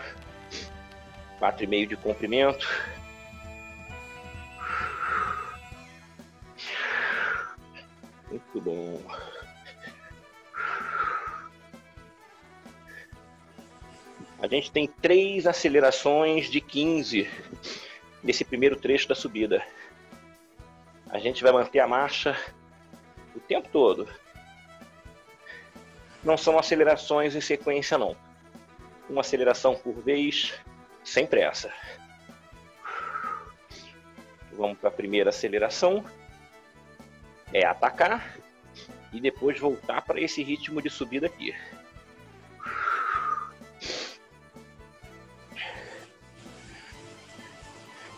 4,5 1.41 1.87
de 1.87 1.97
comprimento. 1.97 2.65
Muito 8.29 8.61
bom. 8.61 9.01
A 14.39 14.47
gente 14.47 14.71
tem 14.71 14.87
três 14.87 15.45
acelerações 15.45 16.49
de 16.49 16.61
15 16.61 17.29
nesse 18.23 18.45
primeiro 18.45 18.77
trecho 18.77 19.09
da 19.09 19.15
subida. 19.15 19.61
A 21.09 21.19
gente 21.19 21.43
vai 21.43 21.51
manter 21.51 21.81
a 21.81 21.87
marcha 21.89 22.37
o 23.35 23.39
tempo 23.39 23.69
todo. 23.71 24.07
Não 26.23 26.37
são 26.37 26.57
acelerações 26.57 27.35
em 27.35 27.41
sequência, 27.41 27.97
não. 27.97 28.15
Uma 29.09 29.21
aceleração 29.21 29.75
por 29.75 29.93
vez, 30.01 30.53
sem 31.03 31.27
pressa. 31.27 31.73
Vamos 34.53 34.77
para 34.77 34.89
a 34.89 34.93
primeira 34.93 35.29
aceleração. 35.29 36.05
É 37.51 37.65
atacar 37.65 38.37
e 39.11 39.19
depois 39.19 39.59
voltar 39.59 40.01
para 40.01 40.19
esse 40.19 40.41
ritmo 40.41 40.81
de 40.81 40.89
subida 40.89 41.27
aqui. 41.27 41.53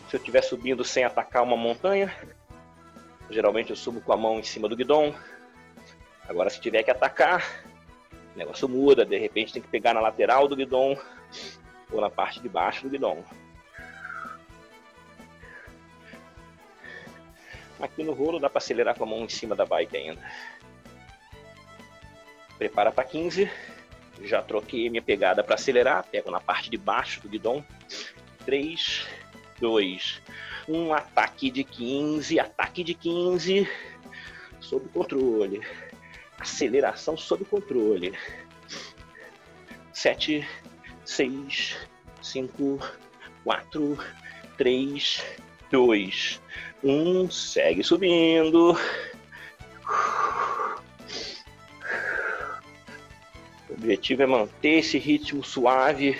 Se 0.10 0.16
eu 0.16 0.20
estiver 0.20 0.42
subindo 0.42 0.86
sem 0.86 1.04
atacar 1.04 1.44
uma 1.44 1.58
montanha, 1.58 2.16
geralmente 3.30 3.70
eu 3.70 3.76
subo 3.76 4.02
com 4.02 4.14
a 4.14 4.18
mão 4.18 4.40
em 4.40 4.44
cima 4.44 4.68
do 4.68 4.76
guidão. 4.76 5.16
Agora, 6.28 6.50
se 6.50 6.60
tiver 6.60 6.84
que 6.84 6.92
atacar, 6.92 7.64
o 8.34 8.38
negócio 8.38 8.68
muda. 8.68 9.06
De 9.06 9.18
repente, 9.18 9.54
tem 9.54 9.62
que 9.62 9.68
pegar 9.68 9.94
na 9.94 10.02
lateral 10.02 10.48
do 10.48 10.56
guidão 10.56 10.98
ou 11.92 12.02
na 12.02 12.10
parte 12.10 12.40
de 12.40 12.50
baixo 12.50 12.84
do 12.84 12.90
guidão. 12.90 13.24
Aqui 17.80 18.04
no 18.04 18.14
rolo 18.14 18.40
dá 18.40 18.50
para 18.50 18.60
acelerar 18.60 18.96
com 18.96 19.04
a 19.04 19.08
mão 19.08 19.24
em 19.24 19.30
cima 19.30 19.56
da 19.56 19.66
bike 19.66 19.98
ainda. 19.98 20.22
Prepara 22.58 22.92
para 22.92 23.04
15. 23.04 23.52
Já 24.24 24.42
troquei 24.42 24.90
minha 24.90 25.02
pegada 25.02 25.44
para 25.44 25.56
acelerar. 25.56 26.06
Pego 26.06 26.32
na 26.32 26.40
parte 26.40 26.70
de 26.70 26.78
baixo 26.78 27.22
do 27.22 27.28
guidão. 27.28 27.64
3, 28.46 29.06
2, 29.60 30.22
1. 30.30 30.45
Ataque 30.94 31.52
de 31.52 31.64
15. 31.64 32.40
Ataque 32.40 32.84
de 32.84 32.94
15. 32.94 33.70
Sob 34.60 34.88
controle. 34.90 35.62
Aceleração 36.40 37.16
sob 37.16 37.46
controle. 37.46 38.14
7, 39.94 40.48
6, 41.06 41.78
5, 42.22 42.80
4, 43.44 43.98
3, 44.58 45.24
2, 45.72 46.42
1. 46.84 47.32
Segue 47.32 47.84
subindo. 47.84 48.78
O 53.70 53.74
objetivo 53.74 54.24
é 54.24 54.26
manter 54.26 54.80
esse 54.80 54.98
ritmo 54.98 55.44
suave 55.44 56.20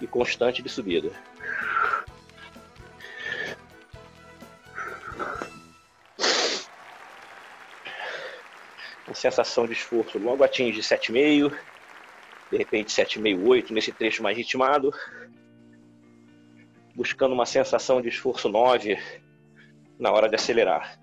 e 0.00 0.06
constante 0.06 0.62
de 0.62 0.68
subida. 0.68 1.10
Sensação 9.14 9.66
de 9.66 9.72
esforço 9.72 10.18
logo 10.18 10.42
atinge 10.42 10.80
7,5, 10.80 11.56
de 12.50 12.58
repente 12.58 12.92
7,5, 12.92 13.46
8 13.46 13.72
nesse 13.72 13.92
trecho 13.92 14.22
mais 14.22 14.36
ritmado. 14.36 14.92
Buscando 16.94 17.32
uma 17.32 17.46
sensação 17.46 18.02
de 18.02 18.08
esforço 18.08 18.48
9 18.48 18.98
na 19.98 20.12
hora 20.12 20.28
de 20.28 20.34
acelerar. 20.34 20.98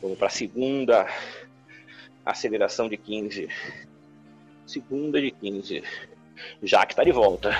Vamos 0.00 0.16
para 0.16 0.28
a 0.28 0.30
segunda 0.30 1.06
aceleração 2.24 2.88
de 2.88 2.96
15. 2.96 3.48
Segunda 4.66 5.20
de 5.20 5.30
15. 5.32 5.82
Já 6.62 6.86
que 6.86 6.92
está 6.92 7.04
de 7.04 7.12
volta. 7.12 7.50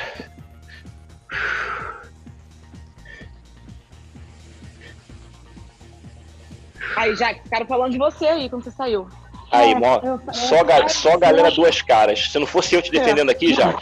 Aí, 6.97 7.15
já 7.17 7.35
ficaram 7.35 7.67
falando 7.67 7.93
de 7.93 7.99
você 7.99 8.27
aí 8.27 8.49
quando 8.49 8.65
você 8.65 8.71
saiu. 8.71 9.07
Aí, 9.51 9.73
É, 9.73 9.75
mó, 9.79 9.99
eu- 10.03 10.21
só, 10.33 10.63
ga- 10.63 10.89
só 10.89 11.17
galera 11.17 11.51
duas 11.51 11.81
caras. 11.81 12.31
Se 12.31 12.39
não 12.39 12.47
fosse 12.47 12.75
eu 12.75 12.83
te 12.83 12.91
defendendo 12.91 13.31
aqui, 13.31 13.55
já. 13.55 13.75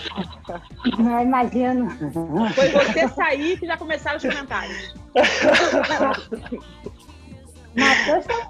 Não 0.99 1.21
imagino. 1.23 1.91
Foi 2.55 2.69
você 2.69 3.09
sair 3.09 3.59
que 3.59 3.67
já 3.67 3.77
começaram 3.77 4.17
os 4.17 4.23
comentários. 4.23 4.95
Matheus 7.77 8.25
tá- 8.27 8.49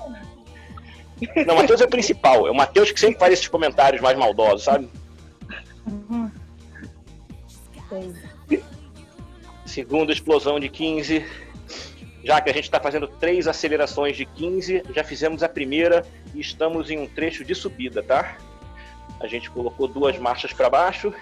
Não, 1.46 1.54
o 1.54 1.56
Matheus 1.58 1.80
é 1.80 1.84
o 1.84 1.88
principal. 1.90 2.46
É 2.46 2.50
o 2.50 2.54
Matheus 2.54 2.92
que 2.92 3.00
sempre 3.00 3.18
faz 3.18 3.32
esses 3.32 3.48
comentários 3.48 4.02
mais 4.02 4.16
maldosos, 4.18 4.64
sabe? 4.64 4.90
Sei. 7.88 8.12
Segunda 9.76 10.10
explosão 10.10 10.58
de 10.58 10.70
15. 10.70 11.22
Já 12.24 12.40
que 12.40 12.48
a 12.48 12.52
gente 12.54 12.64
está 12.64 12.80
fazendo 12.80 13.06
três 13.06 13.46
acelerações 13.46 14.16
de 14.16 14.24
15, 14.24 14.84
já 14.94 15.04
fizemos 15.04 15.42
a 15.42 15.50
primeira 15.50 16.02
e 16.34 16.40
estamos 16.40 16.90
em 16.90 16.98
um 16.98 17.06
trecho 17.06 17.44
de 17.44 17.54
subida, 17.54 18.02
tá? 18.02 18.38
A 19.20 19.26
gente 19.26 19.50
colocou 19.50 19.86
duas 19.86 20.16
marchas 20.16 20.50
para 20.54 20.70
baixo 20.70 21.12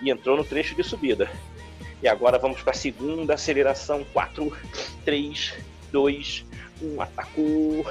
e 0.00 0.10
entrou 0.10 0.38
no 0.38 0.42
trecho 0.42 0.74
de 0.74 0.82
subida. 0.82 1.30
E 2.02 2.08
agora 2.08 2.38
vamos 2.38 2.62
para 2.62 2.70
a 2.70 2.74
segunda 2.74 3.34
aceleração. 3.34 4.06
4, 4.10 4.56
3, 5.04 5.52
2, 5.92 6.46
1. 6.80 7.02
Atacou. 7.02 7.86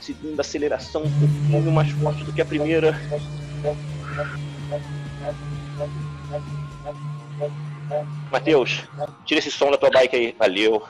Segunda 0.00 0.40
aceleração, 0.40 1.04
um 1.04 1.48
pouquinho 1.48 1.70
mais 1.70 1.92
forte 1.92 2.24
do 2.24 2.32
que 2.32 2.42
a 2.42 2.44
primeira. 2.44 3.00
Matheus, 8.30 8.82
tira 9.24 9.38
esse 9.38 9.50
som 9.50 9.70
da 9.70 9.76
tua 9.76 9.90
bike 9.90 10.16
aí. 10.16 10.36
Valeu. 10.38 10.86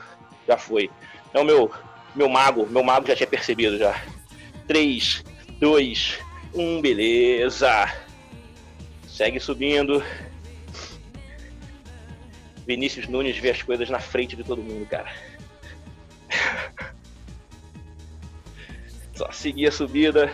Já 0.47 0.57
foi. 0.57 0.89
É 1.33 1.39
o 1.39 1.43
meu, 1.43 1.71
meu 2.15 2.29
mago. 2.29 2.65
Meu 2.67 2.83
mago 2.83 3.07
já 3.07 3.15
tinha 3.15 3.27
percebido 3.27 3.77
já. 3.77 4.01
3, 4.67 5.23
2, 5.59 6.19
1. 6.53 6.81
Beleza. 6.81 7.93
Segue 9.07 9.39
subindo. 9.39 10.03
Vinícius 12.65 13.07
Nunes 13.07 13.37
vê 13.37 13.51
as 13.51 13.61
coisas 13.61 13.89
na 13.89 13.99
frente 13.99 14.35
de 14.35 14.43
todo 14.43 14.61
mundo, 14.61 14.85
cara. 14.85 15.11
Só 19.13 19.31
seguir 19.31 19.67
a 19.67 19.71
subida. 19.71 20.31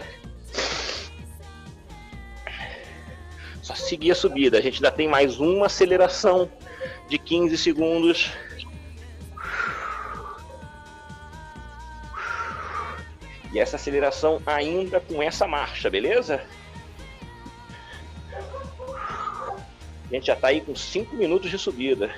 Seguir 3.75 4.11
a 4.11 4.15
subida. 4.15 4.57
A 4.57 4.61
gente 4.61 4.75
ainda 4.75 4.91
tem 4.91 5.07
mais 5.07 5.39
uma 5.39 5.65
aceleração 5.65 6.49
de 7.07 7.17
15 7.17 7.57
segundos. 7.57 8.31
E 13.51 13.59
essa 13.59 13.77
aceleração 13.77 14.41
ainda 14.45 14.99
com 14.99 15.21
essa 15.23 15.47
marcha, 15.47 15.89
beleza? 15.89 16.43
A 20.09 20.13
gente 20.13 20.27
já 20.27 20.35
tá 20.35 20.47
aí 20.47 20.61
com 20.61 20.75
5 20.75 21.15
minutos 21.15 21.49
de 21.49 21.57
subida. 21.57 22.13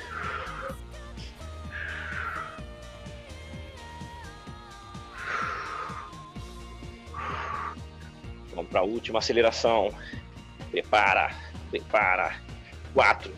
Vamos 8.54 8.70
para 8.70 8.82
a 8.82 8.84
última 8.84 9.20
aceleração. 9.20 9.94
Prepara, 10.72 11.36
prepara. 11.70 12.40
4, 12.94 13.34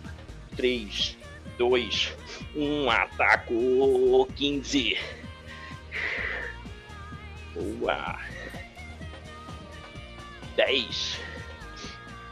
3, 0.55 1.17
2, 1.57 2.15
1. 2.55 2.89
Ataco 2.89 4.27
15. 4.35 4.97
Boa. 7.55 8.19
10. 10.55 11.19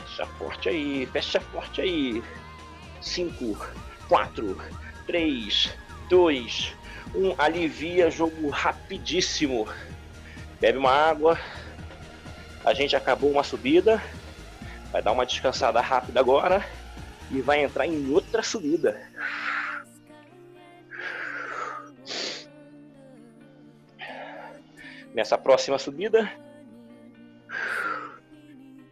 Fecha 0.06 0.26
forte 0.38 0.70
aí, 0.70 1.06
fecha 1.12 1.40
forte 1.40 1.82
aí. 1.82 2.24
5, 3.02 3.58
4, 4.08 4.62
3, 5.08 5.78
2, 6.10 6.76
1. 7.16 7.36
Alivia 7.38 8.12
jogo 8.12 8.50
rapidíssimo. 8.50 9.68
Bebe 10.60 10.78
uma 10.78 10.92
água. 10.92 11.40
A 12.64 12.74
gente 12.74 12.96
acabou 12.96 13.32
uma 13.32 13.44
subida. 13.44 14.02
Vai 14.92 15.02
dar 15.02 15.12
uma 15.12 15.26
descansada 15.26 15.80
rápida 15.80 16.20
agora. 16.20 16.66
E 17.30 17.42
vai 17.42 17.64
entrar 17.64 17.88
em 17.88 18.12
outra 18.12 18.44
subida. 18.44 19.02
Nessa 25.14 25.38
próxima 25.38 25.78
subida, 25.78 26.32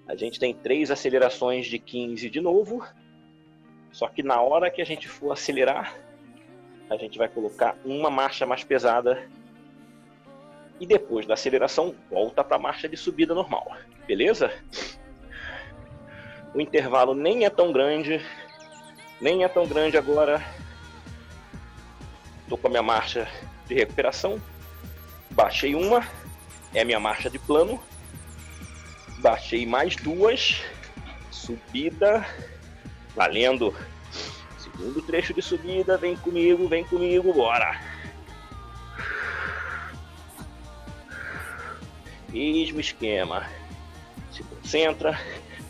a 0.08 0.16
gente 0.16 0.40
tem 0.40 0.54
três 0.54 0.90
acelerações 0.90 1.68
de 1.68 1.80
15 1.80 2.30
de 2.30 2.42
novo. 2.42 2.86
Só 3.92 4.08
que 4.08 4.24
na 4.24 4.42
hora 4.42 4.72
que 4.72 4.82
a 4.82 4.86
gente 4.86 5.08
for 5.08 5.32
acelerar, 5.32 5.96
a 6.90 6.98
gente 6.98 7.18
vai 7.18 7.28
colocar 7.28 7.78
uma 7.86 8.10
marcha 8.10 8.46
mais 8.46 8.64
pesada. 8.64 9.30
E 10.80 10.86
depois 10.86 11.26
da 11.26 11.34
aceleração, 11.34 11.94
volta 12.10 12.44
para 12.44 12.56
a 12.56 12.60
marcha 12.60 12.88
de 12.88 12.98
subida 12.98 13.34
normal. 13.34 13.76
Beleza? 14.08 14.52
O 16.54 16.60
intervalo 16.60 17.14
nem 17.14 17.46
é 17.46 17.50
tão 17.50 17.72
grande. 17.72 18.26
Nem 19.22 19.44
é 19.44 19.48
tão 19.48 19.68
grande 19.68 19.98
agora. 19.98 20.44
Estou 22.42 22.58
com 22.58 22.68
a 22.68 22.70
minha 22.70 22.84
marcha 22.84 23.28
de 23.68 23.76
recuperação. 23.76 24.42
Baixei 25.30 25.76
uma. 25.76 26.08
É 26.74 26.82
a 26.82 26.86
minha 26.86 27.00
marcha 27.00 27.30
de 27.30 27.38
plano. 27.38 27.82
Baixei 29.20 29.66
mais 29.66 29.96
duas. 29.96 30.64
Subida. 31.30 32.26
Valendo. 33.16 33.76
Segundo 34.58 35.02
trecho 35.04 35.34
de 35.34 35.42
subida. 35.42 35.98
Vem 35.98 36.16
comigo, 36.18 36.68
vem 36.68 36.84
comigo, 36.84 37.32
bora. 37.32 37.80
Mesmo 42.30 42.80
esquema. 42.80 43.48
Se 44.32 44.44
concentra. 44.44 45.20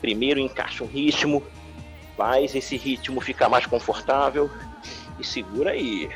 Primeiro 0.01 0.39
encaixa 0.39 0.83
um 0.83 0.87
ritmo. 0.87 1.43
Faz 2.15 2.55
esse 2.55 2.75
ritmo 2.77 3.21
ficar 3.21 3.49
mais 3.49 3.65
confortável. 3.65 4.49
E 5.17 5.23
segura 5.23 5.71
aí. 5.71 6.09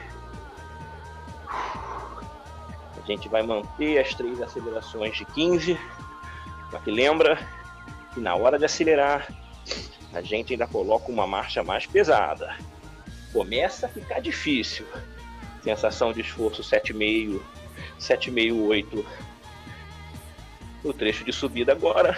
A 1.50 3.06
gente 3.06 3.28
vai 3.28 3.44
manter 3.44 4.00
as 4.00 4.14
três 4.14 4.42
acelerações 4.42 5.18
de 5.18 5.26
15. 5.26 5.78
Só 6.72 6.80
que 6.80 6.90
lembra 6.90 7.38
que 8.14 8.20
na 8.20 8.36
hora 8.36 8.58
de 8.58 8.66
acelerar, 8.66 9.28
a 10.14 10.22
gente 10.22 10.54
ainda 10.54 10.68
coloca 10.68 11.12
uma 11.12 11.28
marcha 11.28 11.64
mais 11.64 11.86
pesada. 11.86 12.56
Começa 13.34 13.88
a 13.88 13.90
ficar 13.90 14.20
difícil. 14.22 14.86
Sensação 15.64 16.14
de 16.14 16.22
esforço 16.22 16.62
7,5, 16.62 17.42
7,5, 18.00 18.68
8. 18.68 19.06
No 20.84 20.94
trecho 20.94 21.24
de 21.24 21.34
subida 21.34 21.72
agora, 21.72 22.18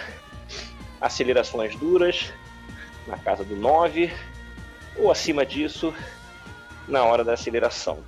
acelerações 1.06 1.74
duras, 1.76 2.32
na 3.06 3.16
casa 3.16 3.44
do 3.44 3.56
9, 3.56 4.12
ou 4.96 5.10
acima 5.10 5.46
disso, 5.46 5.94
na 6.86 7.02
hora 7.04 7.24
da 7.24 7.32
aceleração. 7.34 8.04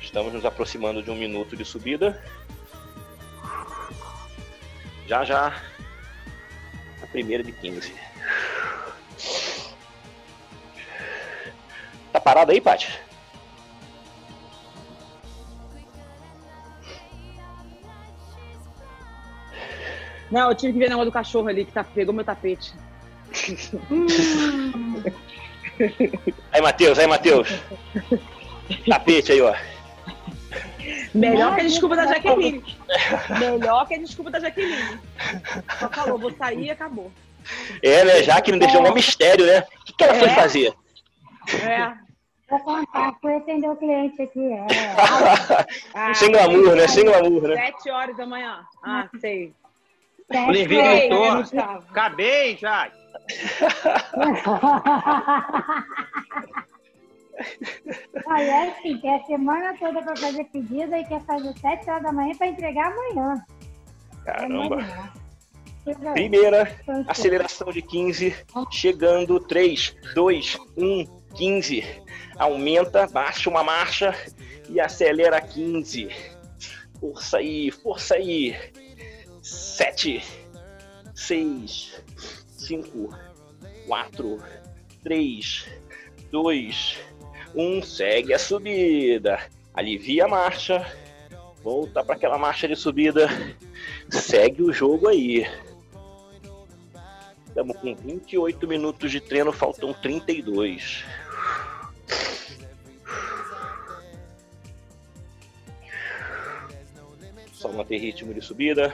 Estamos 0.00 0.32
nos 0.32 0.44
aproximando 0.44 1.02
de 1.02 1.10
um 1.10 1.16
minuto 1.16 1.56
de 1.56 1.64
subida. 1.64 2.22
Já 5.06 5.24
já, 5.24 5.62
a 7.02 7.06
primeira 7.08 7.44
de 7.44 7.52
15. 7.52 7.94
Tá 12.12 12.20
parado 12.20 12.50
aí, 12.50 12.60
Paty? 12.60 13.05
Não, 20.30 20.48
eu 20.50 20.54
tive 20.54 20.72
que 20.72 20.78
ver 20.78 20.90
na 20.90 20.96
mão 20.96 21.04
do 21.04 21.12
cachorro 21.12 21.48
ali 21.48 21.64
que 21.64 21.72
tá, 21.72 21.84
pegou 21.84 22.14
meu 22.14 22.24
tapete. 22.24 22.72
Aí, 26.52 26.60
Matheus, 26.62 26.98
aí, 26.98 27.06
Matheus. 27.06 27.48
Tapete 28.88 29.32
aí, 29.32 29.40
ó. 29.42 29.54
Melhor 31.14 31.54
que 31.54 31.60
a 31.60 31.64
desculpa 31.64 31.96
da 31.96 32.06
Jaqueline. 32.06 32.64
Melhor 33.38 33.86
que 33.86 33.94
a 33.94 33.98
desculpa 33.98 34.30
da 34.30 34.40
Jaqueline. 34.40 34.98
Só 35.78 35.88
falou, 35.90 36.18
vou 36.18 36.32
sair 36.32 36.64
e 36.64 36.70
acabou. 36.70 37.12
É, 37.82 38.04
né? 38.04 38.22
Já 38.22 38.40
que 38.40 38.52
não 38.52 38.58
deixou 38.58 38.86
um 38.86 38.94
mistério, 38.94 39.46
né? 39.46 39.60
O 39.60 39.84
que, 39.84 39.92
que 39.92 40.04
ela 40.04 40.14
foi 40.14 40.28
É. 40.28 40.34
fazer? 40.34 40.74
É. 41.62 41.92
Vou 42.48 42.60
contar, 42.60 43.12
fui 43.20 43.34
atender 43.34 43.68
o 43.68 43.76
cliente 43.76 44.22
aqui. 44.22 44.52
É. 44.52 44.66
Ah, 45.94 46.14
Sem 46.14 46.30
glamour, 46.30 46.74
né? 46.76 46.86
Sem 46.88 47.04
glamour, 47.04 47.42
né? 47.48 47.56
Sete 47.56 47.90
horas 47.90 48.16
da 48.16 48.24
manhã. 48.26 48.64
Ah, 48.84 49.08
sei. 49.20 49.52
Olivia 50.48 50.82
horas, 50.82 51.50
gritou. 51.50 51.68
Acabei, 51.90 52.56
já. 52.56 52.90
Olha, 58.26 58.42
é 58.42 58.68
assim, 58.70 58.98
tem 58.98 59.14
a 59.14 59.22
semana 59.24 59.74
toda 59.78 60.02
para 60.02 60.16
fazer 60.16 60.44
pedido 60.44 60.94
e 60.94 61.04
quer 61.04 61.22
fazer 61.24 61.56
7 61.58 61.90
horas 61.90 62.02
da 62.02 62.12
manhã 62.12 62.34
para 62.36 62.46
entregar 62.48 62.92
amanhã. 62.92 63.44
É 64.26 64.32
Caramba. 64.32 64.76
Coisa- 65.84 66.12
Primeira 66.12 66.66
coisa- 66.84 67.04
aceleração 67.08 67.70
de 67.70 67.80
15, 67.82 68.34
chegando 68.72 69.38
3, 69.38 69.94
2, 70.14 70.58
1, 70.76 71.04
15. 71.36 71.84
Aumenta, 72.36 73.06
baixa 73.06 73.48
uma 73.48 73.62
marcha 73.62 74.12
e 74.68 74.80
acelera 74.80 75.40
15. 75.40 76.08
Força 77.00 77.38
aí, 77.38 77.70
força 77.70 78.14
aí. 78.16 78.56
7, 79.46 80.24
6, 81.14 82.02
5, 82.48 83.16
4, 83.86 84.38
3, 85.04 85.66
2, 86.32 86.98
1. 87.54 87.82
Segue 87.82 88.34
a 88.34 88.40
subida. 88.40 89.38
Alivia 89.72 90.24
a 90.24 90.28
marcha. 90.28 90.84
Volta 91.62 92.02
para 92.02 92.16
aquela 92.16 92.36
marcha 92.36 92.66
de 92.66 92.74
subida. 92.74 93.28
Segue 94.10 94.62
o 94.62 94.72
jogo 94.72 95.06
aí. 95.06 95.46
Estamos 97.46 97.76
com 97.76 97.94
28 97.94 98.66
minutos 98.66 99.12
de 99.12 99.20
treino, 99.20 99.52
faltam 99.52 99.92
32. 99.92 101.04
Só 107.52 107.70
manter 107.70 107.98
ritmo 107.98 108.34
de 108.34 108.40
subida. 108.40 108.92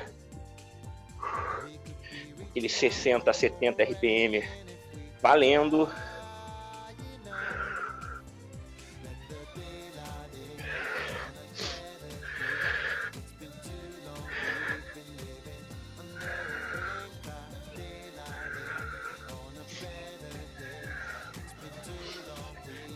Aquele 2.52 2.68
60, 2.68 3.32
70 3.32 3.82
RPM 3.82 4.46
valendo. 5.22 5.88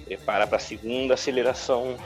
Prepara 0.05 0.47
para 0.47 0.59
a 0.59 0.61
segunda 0.61 1.15
aceleração. 1.15 1.97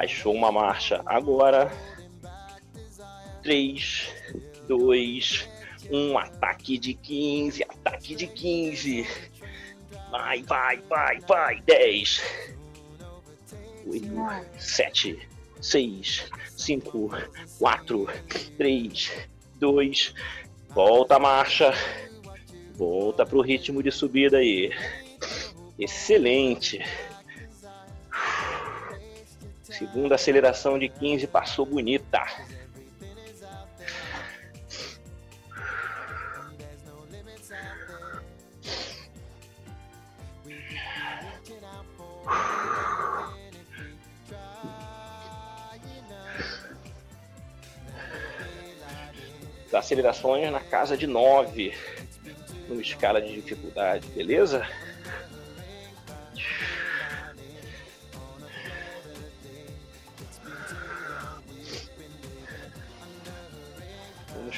Baixou 0.00 0.34
uma 0.34 0.50
marcha 0.50 1.02
agora. 1.04 1.70
3, 3.42 4.08
2, 4.66 5.46
1. 5.90 6.16
Ataque 6.16 6.78
de 6.78 6.94
15. 6.94 7.64
Ataque 7.64 8.14
de 8.14 8.26
15. 8.26 9.06
Vai, 10.10 10.42
vai, 10.44 10.78
vai, 10.88 11.20
vai. 11.28 11.60
10, 11.66 12.22
8, 13.86 14.08
7, 14.58 15.28
6, 15.60 16.30
5, 16.56 17.10
4, 17.58 18.08
3, 18.56 19.12
2. 19.56 20.14
Volta 20.70 21.16
a 21.16 21.18
marcha. 21.18 21.74
Volta 22.74 23.26
para 23.26 23.36
o 23.36 23.42
ritmo 23.42 23.82
de 23.82 23.92
subida 23.92 24.38
aí. 24.38 24.72
Excelente. 25.78 26.82
Segunda 29.80 30.16
aceleração 30.16 30.78
de 30.78 30.90
15 30.90 31.26
passou 31.26 31.64
bonita. 31.64 32.22
Acelerações 49.72 50.52
na 50.52 50.60
casa 50.60 50.94
de 50.94 51.06
9 51.06 51.72
numa 52.68 52.82
escala 52.82 53.22
de 53.22 53.32
dificuldade, 53.32 54.06
beleza? 54.08 54.62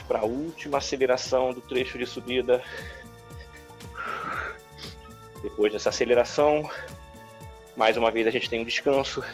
Para 0.07 0.21
a 0.21 0.25
última 0.25 0.79
aceleração 0.79 1.53
do 1.53 1.61
trecho 1.61 1.99
de 1.99 2.07
subida. 2.07 2.63
Depois 5.43 5.73
dessa 5.73 5.89
aceleração, 5.89 6.71
mais 7.77 7.97
uma 7.97 8.11
vez 8.11 8.27
a 8.27 8.31
gente 8.31 8.49
tem 8.49 8.61
um 8.61 8.65
descanso 8.65 9.25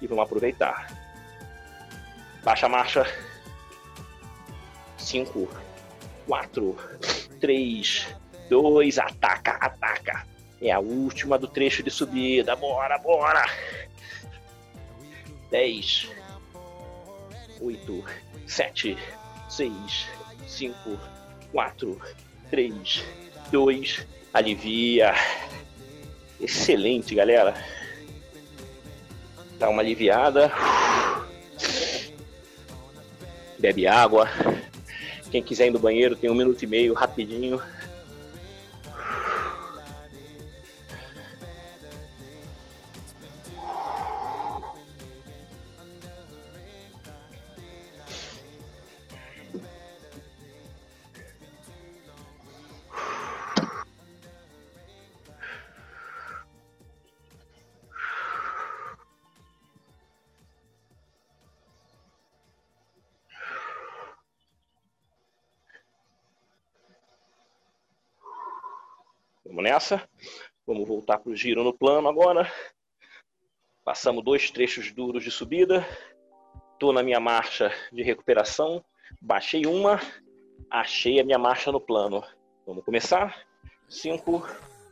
e 0.00 0.06
vamos 0.06 0.24
aproveitar. 0.24 1.02
Baixa 2.42 2.66
a 2.66 2.68
marcha. 2.68 3.06
5, 4.98 5.48
4, 6.26 6.78
3, 7.40 8.14
2, 8.48 8.98
ataca, 8.98 9.52
ataca. 9.52 10.26
É 10.60 10.70
a 10.70 10.78
última 10.78 11.38
do 11.38 11.48
trecho 11.48 11.82
de 11.82 11.90
subida. 11.90 12.54
Bora, 12.54 12.98
bora. 12.98 13.44
10, 15.50 16.08
8, 17.60 18.04
7, 18.46 18.96
6, 19.56 20.06
5, 20.46 20.98
4, 21.52 22.00
3, 22.50 23.04
2, 23.50 24.06
alivia. 24.32 25.14
Excelente, 26.40 27.14
galera. 27.14 27.54
Dá 29.58 29.68
uma 29.68 29.82
aliviada. 29.82 30.50
Bebe 33.58 33.86
água. 33.86 34.26
Quem 35.30 35.42
quiser 35.42 35.66
ir 35.66 35.70
no 35.70 35.78
banheiro, 35.78 36.16
tem 36.16 36.30
um 36.30 36.34
minuto 36.34 36.62
e 36.62 36.66
meio, 36.66 36.94
rapidinho. 36.94 37.60
Vamos 69.62 69.74
nessa. 69.74 70.08
Vamos 70.66 70.88
voltar 70.88 71.18
para 71.18 71.30
o 71.30 71.36
giro 71.36 71.62
no 71.62 71.72
plano 71.72 72.08
agora. 72.08 72.50
Passamos 73.84 74.24
dois 74.24 74.50
trechos 74.50 74.90
duros 74.90 75.22
de 75.22 75.30
subida. 75.30 75.86
Estou 76.72 76.92
na 76.92 77.00
minha 77.00 77.20
marcha 77.20 77.72
de 77.92 78.02
recuperação. 78.02 78.84
Baixei 79.20 79.64
uma. 79.64 80.00
Achei 80.68 81.20
a 81.20 81.24
minha 81.24 81.38
marcha 81.38 81.70
no 81.70 81.80
plano. 81.80 82.24
Vamos 82.66 82.84
começar? 82.84 83.46
5, 83.88 84.44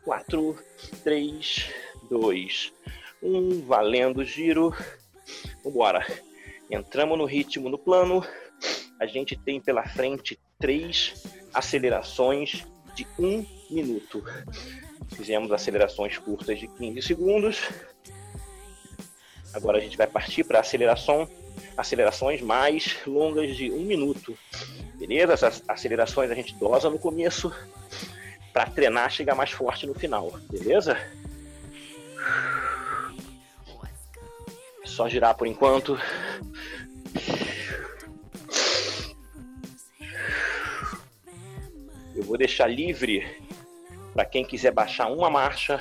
4, 0.05 0.57
3, 1.03 1.75
2, 2.09 2.73
1. 3.21 3.63
Valendo 3.63 4.19
o 4.19 4.25
giro. 4.25 4.73
Vambora. 5.65 6.07
Entramos 6.71 7.19
no 7.19 7.25
ritmo 7.25 7.69
no 7.69 7.79
plano. 7.79 8.25
A 9.01 9.07
gente 9.07 9.37
tem 9.37 9.61
pela 9.61 9.85
frente 9.85 10.39
três 10.61 11.25
acelerações 11.53 12.65
de 12.95 13.07
um 13.19 13.45
minuto. 13.71 14.25
Fizemos 15.15 15.51
acelerações 15.53 16.19
curtas 16.19 16.59
de 16.59 16.67
15 16.67 17.03
segundos. 17.03 17.59
Agora 19.53 19.79
a 19.79 19.81
gente 19.81 19.97
vai 19.97 20.07
partir 20.07 20.45
para 20.45 20.61
aceleração, 20.61 21.29
acelerações 21.77 22.41
mais 22.41 22.97
longas 23.07 23.57
de 23.57 23.71
um 23.71 23.81
minuto. 23.81 24.37
Beleza? 24.95 25.33
Essas 25.33 25.63
acelerações 25.67 26.31
a 26.31 26.35
gente 26.35 26.55
dosa 26.55 26.89
no 26.89 26.99
começo 26.99 27.53
para 28.53 28.67
treinar 28.67 29.11
chegar 29.11 29.35
mais 29.35 29.51
forte 29.51 29.87
no 29.87 29.95
final. 29.95 30.31
Beleza? 30.51 30.97
Só 34.85 35.09
girar 35.09 35.35
por 35.35 35.47
enquanto. 35.47 35.99
Eu 42.21 42.27
vou 42.27 42.37
deixar 42.37 42.67
livre 42.67 43.27
para 44.13 44.27
quem 44.27 44.45
quiser 44.45 44.73
baixar 44.73 45.07
uma 45.07 45.31
marcha 45.31 45.81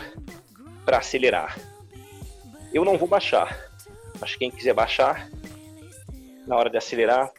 para 0.85 0.99
acelerar. 0.99 1.59
Eu 2.73 2.85
não 2.85 2.97
vou 2.97 3.09
baixar, 3.09 3.69
mas 4.21 4.37
quem 4.37 4.49
quiser 4.49 4.73
baixar 4.73 5.29
na 6.47 6.55
hora 6.55 6.69
de 6.69 6.77
acelerar, 6.77 7.29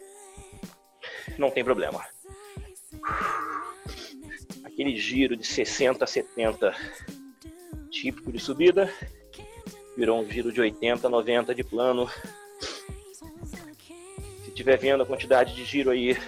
não 1.38 1.50
tem 1.50 1.64
problema. 1.64 2.04
Aquele 4.64 4.94
giro 4.98 5.34
de 5.34 5.46
60 5.46 6.04
a 6.04 6.06
70 6.06 6.76
típico 7.90 8.30
de 8.30 8.38
subida 8.38 8.92
virou 9.96 10.20
um 10.20 10.30
giro 10.30 10.52
de 10.52 10.60
80 10.60 11.06
a 11.06 11.10
90 11.10 11.54
de 11.54 11.64
plano. 11.64 12.06
Se 14.44 14.48
estiver 14.48 14.76
vendo 14.76 15.02
a 15.02 15.06
quantidade 15.06 15.54
de 15.54 15.64
giro 15.64 15.88
aí 15.88 16.18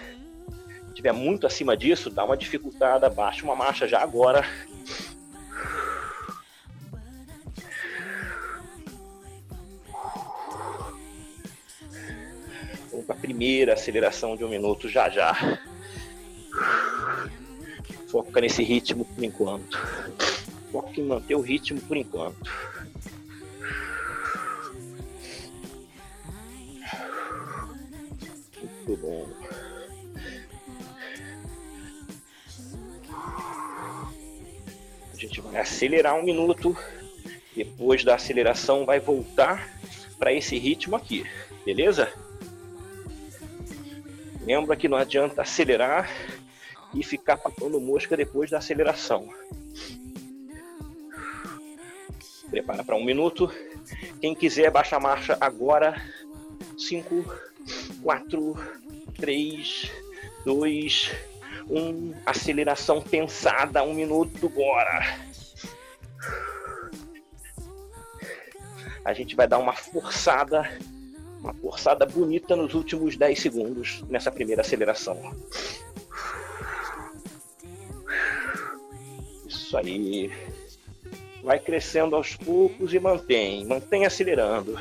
estiver 1.03 1.12
muito 1.12 1.49
acima 1.49 1.77
disso, 1.77 2.09
dá 2.09 2.25
uma 2.25 2.37
dificultada, 2.37 3.11
baixa 3.11 3.43
uma 3.43 3.57
marcha 3.57 3.88
já 3.88 4.01
agora. 4.01 4.47
Vamos 12.93 13.05
para 13.05 13.17
a 13.17 13.19
primeira 13.19 13.73
aceleração 13.73 14.37
de 14.37 14.45
um 14.45 14.49
minuto 14.49 14.88
já 14.88 15.11
já. 15.11 15.35
Foca 18.07 18.41
nesse 18.41 18.62
ritmo 18.62 19.05
por 19.05 19.25
enquanto. 19.25 19.77
Foca 20.71 21.01
em 21.01 21.05
manter 21.05 21.35
o 21.35 21.41
ritmo 21.41 21.81
por 21.81 21.97
enquanto. 21.97 22.49
Muito 28.62 28.97
bom. 29.01 29.41
Gente 35.26 35.40
vai 35.40 35.61
acelerar 35.61 36.14
um 36.16 36.22
minuto. 36.22 36.76
Depois 37.54 38.02
da 38.02 38.14
aceleração, 38.14 38.85
vai 38.85 38.98
voltar 38.98 39.78
para 40.18 40.32
esse 40.32 40.58
ritmo 40.58 40.96
aqui, 40.96 41.26
beleza? 41.64 42.12
Lembra 44.40 44.76
que 44.76 44.88
não 44.88 44.96
adianta 44.96 45.42
acelerar 45.42 46.11
e 46.94 47.02
ficar 47.02 47.37
papando 47.37 47.80
mosca 47.80 48.16
depois 48.16 48.50
da 48.50 48.58
aceleração. 48.58 49.28
Prepara 52.50 52.82
para 52.82 52.96
um 52.96 53.04
minuto. 53.04 53.50
Quem 54.20 54.35
quiser, 54.35 54.70
baixa 54.70 54.96
a 54.96 55.00
marcha 55.00 55.37
agora. 55.40 56.02
5, 56.76 57.24
4, 58.02 58.56
3, 59.16 59.90
2, 60.44 61.11
1. 61.72 62.14
Aceleração 62.26 63.00
pensada. 63.00 63.82
Um 63.82 63.94
minuto, 63.94 64.48
bora. 64.48 65.18
A 69.04 69.12
gente 69.12 69.35
vai 69.35 69.48
dar 69.48 69.58
uma 69.58 69.72
forçada 69.72 70.68
uma 71.42 71.52
forçada 71.54 72.06
bonita 72.06 72.54
nos 72.54 72.72
últimos 72.72 73.16
10 73.16 73.38
segundos 73.38 74.04
nessa 74.08 74.30
primeira 74.30 74.62
aceleração. 74.62 75.35
Isso 79.44 79.76
aí. 79.76 80.30
Vai 81.42 81.58
crescendo 81.58 82.14
aos 82.14 82.37
poucos 82.37 82.94
e 82.94 83.00
mantém. 83.00 83.66
Mantém 83.66 84.06
acelerando. 84.06 84.78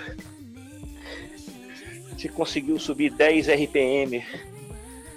Se 2.16 2.30
conseguiu 2.30 2.78
subir 2.78 3.10
10 3.10 3.48
RPM, 3.48 4.24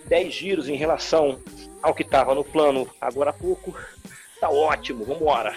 10 0.06 0.34
giros 0.34 0.68
em 0.70 0.76
relação 0.76 1.38
ao 1.84 1.94
que 1.94 2.02
estava 2.02 2.34
no 2.34 2.42
plano 2.42 2.88
agora 2.98 3.28
há 3.28 3.32
pouco, 3.32 3.76
tá 4.40 4.48
ótimo. 4.48 5.04
Vamos 5.04 5.20
embora. 5.20 5.54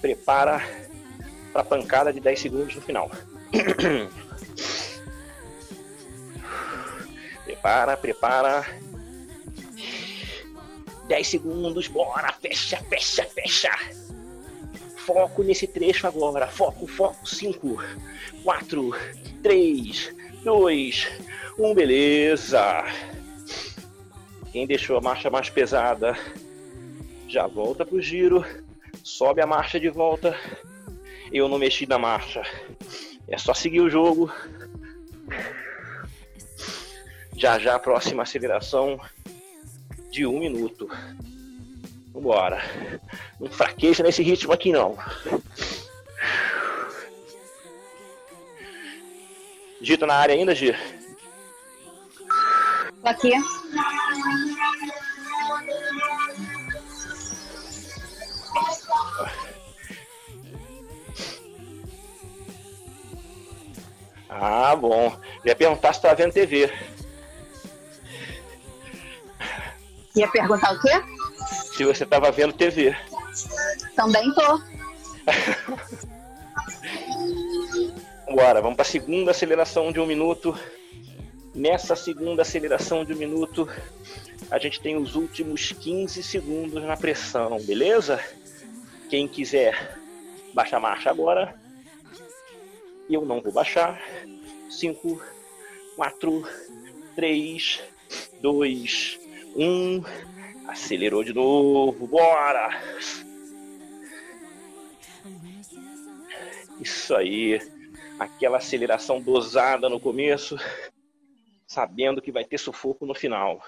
prepara 0.00 0.62
para 1.52 1.62
pancada 1.64 2.12
de 2.12 2.20
10 2.20 2.40
segundos 2.40 2.74
no 2.74 2.82
final. 2.82 3.10
prepara, 7.44 7.96
prepara. 7.96 8.66
10 11.06 11.26
segundos, 11.26 11.88
bora, 11.88 12.32
fecha, 12.32 12.78
fecha, 12.88 13.24
fecha. 13.24 13.70
Foco 14.96 15.42
nesse 15.42 15.66
trecho 15.66 16.06
agora. 16.06 16.46
Foco, 16.46 16.86
foco. 16.86 17.26
5, 17.26 17.82
4, 18.44 18.90
3, 19.42 20.14
2, 20.42 21.08
1, 21.58 21.74
beleza. 21.74 22.84
Quem 24.52 24.66
deixou 24.66 24.96
a 24.96 25.00
marcha 25.00 25.30
mais 25.30 25.50
pesada 25.50 26.16
já 27.28 27.46
volta 27.46 27.84
pro 27.84 28.00
giro 28.00 28.44
sobe 29.04 29.40
a 29.40 29.46
marcha 29.46 29.78
de 29.78 29.88
volta. 29.88 30.36
Eu 31.32 31.48
não 31.48 31.58
mexi 31.58 31.86
na 31.86 31.98
marcha. 31.98 32.42
É 33.28 33.38
só 33.38 33.54
seguir 33.54 33.80
o 33.80 33.90
jogo. 33.90 34.32
Já 37.36 37.58
já 37.58 37.76
a 37.76 37.78
próxima 37.78 38.22
aceleração 38.22 39.00
de 40.10 40.26
um 40.26 40.40
minuto. 40.40 40.90
Vambora. 42.12 42.60
Não 43.38 43.50
fraqueja 43.50 44.02
nesse 44.02 44.22
ritmo 44.22 44.52
aqui 44.52 44.72
não. 44.72 44.98
Gito 49.80 50.06
na 50.06 50.14
área 50.14 50.34
ainda, 50.34 50.54
Gi? 50.54 50.74
Tô 53.02 53.08
aqui. 53.08 53.32
Ah, 64.28 64.76
bom. 64.76 65.18
Ia 65.44 65.56
perguntar 65.56 65.92
se 65.94 66.02
tá 66.02 66.14
vendo 66.14 66.32
TV. 66.32 66.70
Ia 70.14 70.28
perguntar 70.28 70.72
o 70.72 70.80
quê? 70.80 71.02
Se 71.74 71.84
você 71.84 72.04
tava 72.04 72.30
vendo 72.30 72.52
TV. 72.52 72.94
Também 73.96 74.32
tô. 74.34 74.60
Bora, 78.40 78.62
vamos 78.62 78.76
para 78.76 78.86
a 78.86 78.90
segunda 78.90 79.32
aceleração 79.32 79.92
de 79.92 80.00
um 80.00 80.06
minuto. 80.06 80.58
Nessa 81.54 81.94
segunda 81.94 82.40
aceleração 82.40 83.04
de 83.04 83.12
um 83.12 83.16
minuto, 83.16 83.68
a 84.50 84.58
gente 84.58 84.80
tem 84.80 84.96
os 84.96 85.14
últimos 85.14 85.72
15 85.72 86.22
segundos 86.22 86.82
na 86.82 86.96
pressão, 86.96 87.60
beleza? 87.60 88.18
Quem 89.10 89.28
quiser 89.28 89.94
baixar 90.54 90.78
a 90.78 90.80
marcha 90.80 91.10
agora, 91.10 91.54
eu 93.10 93.26
não 93.26 93.42
vou 93.42 93.52
baixar. 93.52 94.00
5, 94.70 95.22
4, 95.96 96.48
3, 97.14 97.82
2, 98.40 99.20
1. 99.54 100.02
Acelerou 100.66 101.22
de 101.22 101.34
novo, 101.34 102.06
bora! 102.06 102.70
Isso 106.80 107.14
aí, 107.14 107.60
aquela 108.20 108.58
aceleração 108.58 109.18
dosada 109.18 109.88
no 109.88 109.98
começo, 109.98 110.58
sabendo 111.66 112.20
que 112.20 112.30
vai 112.30 112.44
ter 112.44 112.58
sufoco 112.58 113.06
no 113.06 113.14
final. 113.14 113.64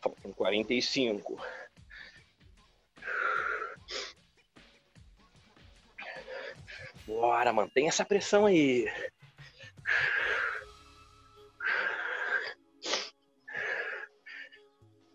Faltam 0.00 0.32
45. 0.32 1.36
Bora, 7.04 7.52
mantém 7.52 7.88
essa 7.88 8.04
pressão 8.04 8.46
aí. 8.46 8.88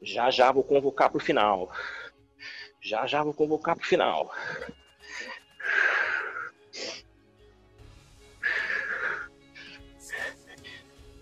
Já 0.01 0.29
já 0.29 0.51
vou 0.51 0.63
convocar 0.63 1.09
para 1.09 1.17
o 1.17 1.23
final. 1.23 1.71
Já 2.81 3.07
já 3.07 3.23
vou 3.23 3.33
convocar 3.33 3.75
para 3.75 3.85
o 3.85 3.87
final. 3.87 4.29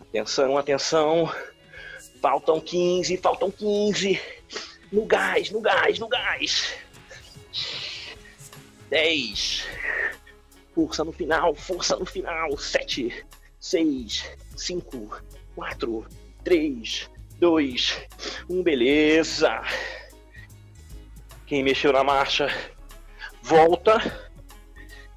Atenção, 0.09 0.57
atenção. 0.57 1.33
Faltam 2.21 2.59
15, 2.59 3.17
faltam 3.17 3.51
15. 3.51 4.19
No 4.91 5.05
gás, 5.05 5.51
no 5.51 5.61
gás, 5.61 5.99
no 5.99 6.07
gás. 6.07 6.73
10 8.89 9.67
força 10.77 11.03
no 11.03 11.11
final, 11.11 11.55
força 11.55 11.95
no 11.95 12.05
final. 12.05 12.55
7, 12.55 13.25
6, 13.59 14.31
5, 14.55 15.23
4, 15.55 16.05
3, 16.43 17.09
2, 17.39 18.07
1, 18.47 18.61
beleza. 18.61 19.61
Quem 21.47 21.63
mexeu 21.63 21.91
na 21.91 22.03
marcha, 22.03 22.47
volta. 23.41 23.97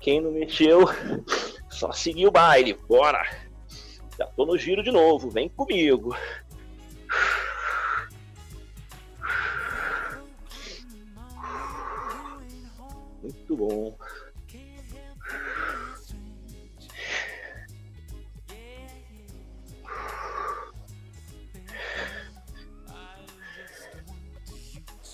Quem 0.00 0.22
não 0.22 0.30
mexeu, 0.30 0.86
só 1.68 1.92
seguir 1.92 2.26
o 2.26 2.30
baile. 2.30 2.72
Bora. 2.88 3.49
Já 4.20 4.26
tô 4.26 4.44
no 4.44 4.58
giro 4.58 4.82
de 4.82 4.90
novo, 4.90 5.30
vem 5.30 5.48
comigo. 5.48 6.14
Muito 13.22 13.56
bom. 13.56 13.96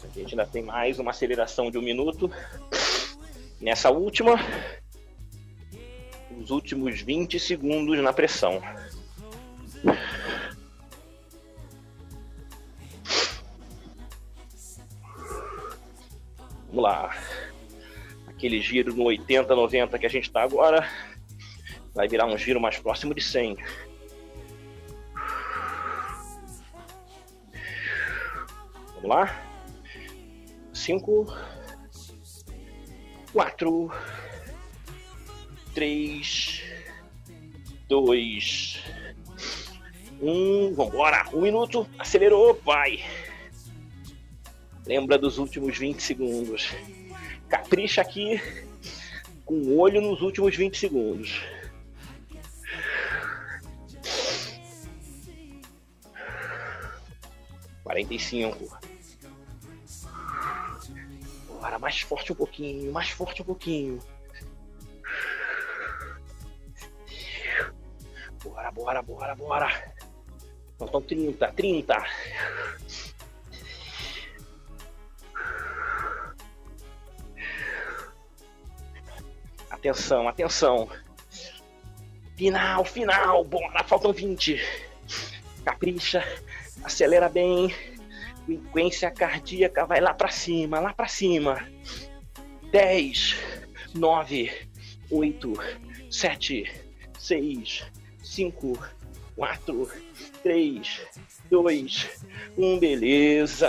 A 0.02 0.18
gente 0.18 0.32
ainda 0.32 0.46
tem 0.46 0.64
mais 0.64 0.98
uma 0.98 1.12
aceleração 1.12 1.70
de 1.70 1.78
um 1.78 1.82
minuto. 1.82 2.28
Nessa 3.60 3.88
última, 3.88 4.34
os 6.36 6.50
últimos 6.50 7.00
20 7.00 7.38
segundos 7.38 7.96
na 8.02 8.12
pressão. 8.12 8.60
Vamos 16.68 16.82
lá. 16.82 17.16
Aquele 18.26 18.60
giro 18.60 18.94
no 18.94 19.04
80, 19.04 19.54
90 19.54 19.98
que 19.98 20.06
a 20.06 20.10
gente 20.10 20.24
está 20.24 20.42
agora 20.42 20.86
vai 21.94 22.06
virar 22.06 22.26
um 22.26 22.36
giro 22.36 22.60
mais 22.60 22.78
próximo 22.78 23.14
de 23.14 23.22
100. 23.22 23.56
Vamos 28.96 29.08
lá? 29.08 29.42
5, 30.74 31.26
4, 33.32 33.92
3, 35.74 36.62
2, 37.88 38.82
1. 40.20 40.74
Vambora! 40.74 41.28
Um 41.32 41.40
minuto. 41.40 41.86
Acelerou, 41.98 42.54
pai. 42.54 43.04
Lembra 44.86 45.18
dos 45.18 45.38
últimos 45.38 45.76
20 45.76 46.00
segundos. 46.00 46.72
Capricha 47.48 48.00
aqui 48.00 48.40
com 49.44 49.54
o 49.54 49.78
olho 49.78 50.00
nos 50.00 50.22
últimos 50.22 50.54
20 50.56 50.76
segundos. 50.76 51.42
Quarenta 57.82 58.14
e 58.14 58.18
cinco. 58.18 58.78
Bora, 61.48 61.78
mais 61.78 62.00
forte 62.00 62.32
um 62.32 62.36
pouquinho, 62.36 62.92
mais 62.92 63.10
forte 63.10 63.42
um 63.42 63.44
pouquinho. 63.44 64.00
Bora, 68.42 68.70
bora, 68.70 69.02
bora, 69.02 69.34
bora. 69.34 69.95
Faltam 70.78 71.00
30, 71.02 71.52
30. 71.52 72.04
Atenção, 79.70 80.28
atenção. 80.28 80.88
Final, 82.36 82.84
final. 82.84 83.44
Bora, 83.44 83.82
faltam 83.84 84.12
20. 84.12 84.60
Capricha, 85.64 86.22
acelera 86.84 87.28
bem. 87.28 87.74
Frequência 88.44 89.10
cardíaca 89.10 89.86
vai 89.86 90.00
lá 90.00 90.12
para 90.12 90.30
cima, 90.30 90.78
lá 90.78 90.92
para 90.92 91.08
cima. 91.08 91.66
10, 92.70 93.36
9, 93.94 94.52
8, 95.10 95.52
7, 96.10 96.72
6, 97.18 97.86
5, 98.22 98.78
4, 99.34 99.90
3, 100.46 101.00
2, 101.50 102.22
1, 102.56 102.78
beleza. 102.78 103.68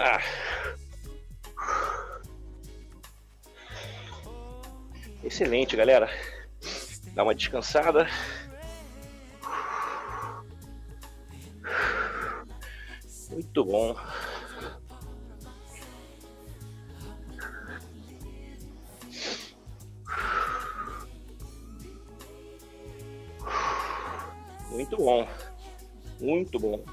Excelente, 5.24 5.76
galera. 5.76 6.08
Dá 7.16 7.24
uma 7.24 7.34
descansada. 7.34 8.08
Muito 13.32 13.66
bom. 13.66 13.96
Muito 24.70 24.96
bom. 24.96 25.28
Muito 26.20 26.60
bom. 26.60 26.84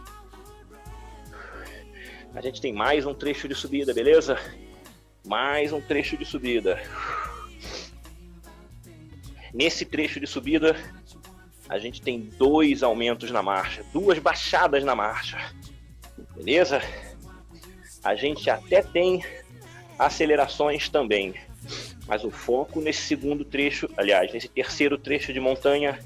A 2.34 2.40
gente 2.40 2.60
tem 2.60 2.72
mais 2.72 3.06
um 3.06 3.14
trecho 3.14 3.48
de 3.48 3.54
subida, 3.54 3.94
beleza? 3.94 4.38
Mais 5.24 5.72
um 5.72 5.80
trecho 5.80 6.16
de 6.16 6.24
subida. 6.24 6.82
Nesse 9.52 9.84
trecho 9.84 10.18
de 10.18 10.26
subida, 10.26 10.76
a 11.68 11.78
gente 11.78 12.02
tem 12.02 12.20
dois 12.20 12.82
aumentos 12.82 13.30
na 13.30 13.42
marcha, 13.42 13.84
duas 13.92 14.18
baixadas 14.18 14.84
na 14.84 14.94
marcha. 14.94 15.38
Beleza? 16.34 16.82
A 18.02 18.14
gente 18.14 18.50
até 18.50 18.82
tem 18.82 19.24
acelerações 19.98 20.88
também. 20.88 21.34
Mas 22.06 22.24
o 22.24 22.30
foco 22.30 22.80
nesse 22.80 23.02
segundo 23.02 23.44
trecho, 23.44 23.88
aliás, 23.96 24.32
nesse 24.32 24.48
terceiro 24.48 24.98
trecho 24.98 25.32
de 25.32 25.40
montanha, 25.40 25.98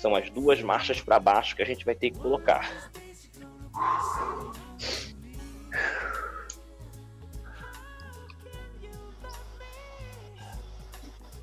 são 0.00 0.14
as 0.14 0.30
duas 0.30 0.62
marchas 0.62 1.00
para 1.00 1.18
baixo 1.18 1.56
que 1.56 1.62
a 1.62 1.66
gente 1.66 1.84
vai 1.84 1.94
ter 1.94 2.10
que 2.10 2.18
colocar. 2.18 2.90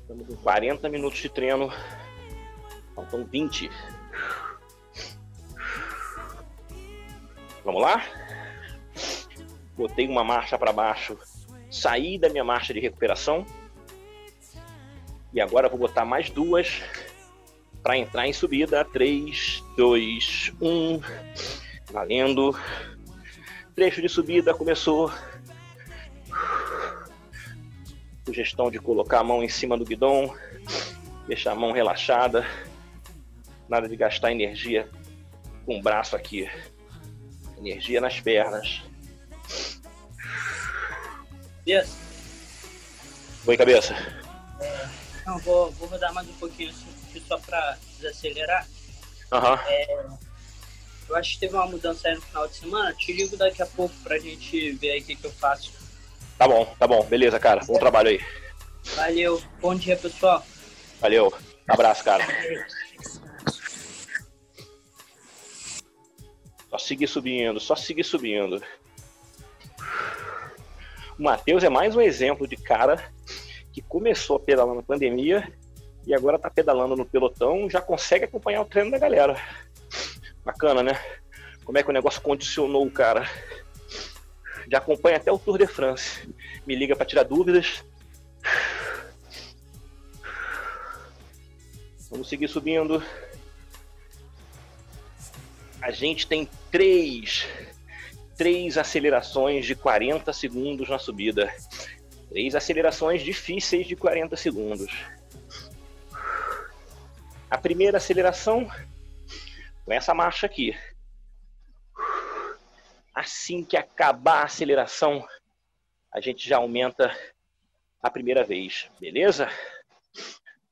Estamos 0.00 0.26
com 0.26 0.36
40 0.36 0.88
minutos 0.88 1.18
de 1.18 1.28
treino. 1.28 1.70
Faltam 2.94 3.26
20. 3.26 3.70
Vamos 7.62 7.82
lá? 7.82 8.02
Botei 9.76 10.08
uma 10.08 10.24
marcha 10.24 10.56
para 10.56 10.72
baixo, 10.72 11.18
saí 11.70 12.18
da 12.18 12.30
minha 12.30 12.44
marcha 12.44 12.72
de 12.72 12.80
recuperação. 12.80 13.44
E 15.34 15.42
agora 15.42 15.68
vou 15.68 15.78
botar 15.78 16.06
mais 16.06 16.30
duas 16.30 16.82
para 17.86 17.96
entrar 17.96 18.26
em 18.26 18.32
subida. 18.32 18.84
3, 18.84 19.62
2, 19.76 20.52
1. 20.60 21.00
Valendo. 21.92 22.58
Trecho 23.76 24.02
de 24.02 24.08
subida 24.08 24.52
começou 24.52 25.12
sugestão 28.24 28.72
de 28.72 28.80
colocar 28.80 29.20
a 29.20 29.24
mão 29.24 29.40
em 29.40 29.48
cima 29.48 29.78
do 29.78 29.84
guidão, 29.84 30.34
deixar 31.28 31.52
a 31.52 31.54
mão 31.54 31.70
relaxada, 31.70 32.44
nada 33.68 33.88
de 33.88 33.94
gastar 33.94 34.32
energia 34.32 34.90
com 35.64 35.78
o 35.78 35.82
braço 35.82 36.16
aqui, 36.16 36.50
energia 37.56 38.00
nas 38.00 38.18
pernas. 38.18 38.82
Cabeça? 41.58 41.96
Oi, 43.46 43.56
cabeça. 43.56 43.94
É, 44.60 44.88
não, 45.24 45.38
vou, 45.38 45.70
vou 45.70 45.86
rodar 45.86 46.12
mais 46.12 46.28
um 46.28 46.34
pouquinho 46.34 46.70
assim, 46.70 46.95
só 47.20 47.38
para 47.38 47.78
desacelerar. 47.96 48.66
Uhum. 49.32 49.54
É, 49.66 50.06
eu 51.08 51.16
acho 51.16 51.34
que 51.34 51.40
teve 51.40 51.54
uma 51.54 51.66
mudança 51.66 52.08
aí 52.08 52.14
no 52.14 52.20
final 52.20 52.48
de 52.48 52.56
semana. 52.56 52.92
Te 52.94 53.12
ligo 53.12 53.36
daqui 53.36 53.62
a 53.62 53.66
pouco 53.66 53.94
pra 54.02 54.18
gente 54.18 54.72
ver 54.72 54.92
aí 54.92 55.00
o 55.00 55.04
que, 55.04 55.16
que 55.16 55.24
eu 55.24 55.32
faço. 55.32 55.72
Tá 56.38 56.46
bom, 56.46 56.64
tá 56.78 56.86
bom. 56.86 57.04
Beleza, 57.04 57.38
cara. 57.38 57.64
Bom 57.64 57.78
trabalho 57.78 58.10
aí. 58.10 58.20
Valeu. 58.94 59.42
Bom 59.60 59.74
dia, 59.74 59.96
pessoal. 59.96 60.44
Valeu. 61.00 61.32
Abraço, 61.68 62.04
cara. 62.04 62.24
Só 66.70 66.78
seguir 66.78 67.06
subindo, 67.06 67.58
só 67.58 67.74
seguir 67.74 68.04
subindo. 68.04 68.62
O 71.18 71.22
Matheus 71.22 71.64
é 71.64 71.68
mais 71.68 71.96
um 71.96 72.00
exemplo 72.00 72.46
de 72.46 72.56
cara 72.56 73.12
que 73.72 73.80
começou 73.80 74.36
a 74.36 74.40
pedalar 74.40 74.74
na 74.74 74.82
pandemia 74.82 75.50
e 76.06 76.14
agora 76.14 76.38
tá 76.38 76.48
pedalando 76.48 76.94
no 76.94 77.04
pelotão, 77.04 77.68
já 77.68 77.80
consegue 77.80 78.24
acompanhar 78.24 78.62
o 78.62 78.66
treino 78.66 78.92
da 78.92 78.98
galera. 78.98 79.36
Bacana, 80.44 80.82
né? 80.82 81.00
Como 81.64 81.76
é 81.76 81.82
que 81.82 81.90
o 81.90 81.92
negócio 81.92 82.22
condicionou 82.22 82.86
o 82.86 82.90
cara? 82.90 83.28
Já 84.70 84.78
acompanha 84.78 85.16
até 85.16 85.32
o 85.32 85.38
Tour 85.38 85.58
de 85.58 85.66
France. 85.66 86.32
Me 86.64 86.76
liga 86.76 86.94
para 86.94 87.04
tirar 87.04 87.24
dúvidas. 87.24 87.84
Vamos 92.08 92.28
seguir 92.28 92.46
subindo. 92.46 93.02
A 95.82 95.90
gente 95.90 96.26
tem 96.26 96.48
três, 96.70 97.46
três 98.36 98.78
acelerações 98.78 99.66
de 99.66 99.74
40 99.74 100.32
segundos 100.32 100.88
na 100.88 101.00
subida. 101.00 101.52
Três 102.28 102.54
acelerações 102.54 103.22
difíceis 103.22 103.86
de 103.86 103.96
40 103.96 104.36
segundos. 104.36 104.92
A 107.56 107.58
primeira 107.58 107.96
aceleração 107.96 108.70
com 109.82 109.90
essa 109.90 110.12
marcha 110.12 110.44
aqui. 110.44 110.76
Assim 113.14 113.64
que 113.64 113.78
acabar 113.78 114.42
a 114.42 114.44
aceleração, 114.44 115.26
a 116.12 116.20
gente 116.20 116.46
já 116.46 116.58
aumenta 116.58 117.18
a 118.02 118.10
primeira 118.10 118.44
vez, 118.44 118.90
beleza? 119.00 119.48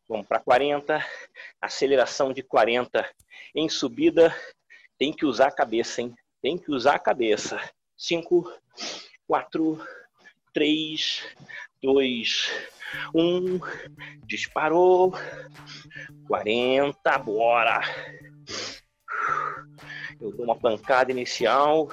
Vamos 0.07 0.27
para 0.27 0.41
40, 0.41 1.03
aceleração 1.59 2.35
de 2.35 2.43
40 2.43 3.11
em 3.55 3.67
subida, 3.67 4.37
tem 4.99 5.11
que 5.11 5.25
usar 5.25 5.47
a 5.47 5.55
cabeça, 5.55 6.03
hein? 6.03 6.15
Tem 6.43 6.59
que 6.59 6.71
usar 6.71 6.97
a 6.97 6.99
cabeça. 6.99 7.59
5, 7.97 8.53
4, 9.27 9.89
3, 10.53 11.25
dois, 11.85 12.51
um. 13.15 13.61
Disparou. 14.27 15.13
40, 16.27 17.19
bora. 17.19 17.83
Eu 20.19 20.33
dou 20.33 20.47
uma 20.47 20.57
pancada 20.57 21.13
inicial 21.13 21.91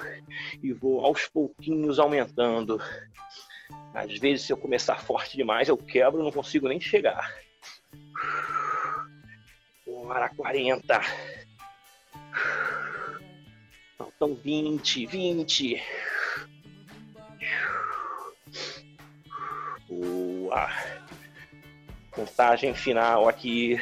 e 0.62 0.72
vou 0.72 1.04
aos 1.04 1.26
pouquinhos 1.26 1.98
aumentando. 1.98 2.80
Às 3.92 4.18
vezes, 4.18 4.46
se 4.46 4.52
eu 4.52 4.56
começar 4.56 4.96
forte 4.96 5.36
demais, 5.36 5.68
eu 5.68 5.76
quebro, 5.76 6.22
não 6.22 6.32
consigo 6.32 6.66
nem 6.66 6.80
chegar. 6.80 7.30
Bora, 9.86 10.30
40. 10.30 11.00
Faltam 13.98 14.34
20, 14.34 15.06
20. 15.06 15.82
Boa. 20.52 20.68
Contagem 22.10 22.74
final 22.74 23.26
aqui. 23.26 23.80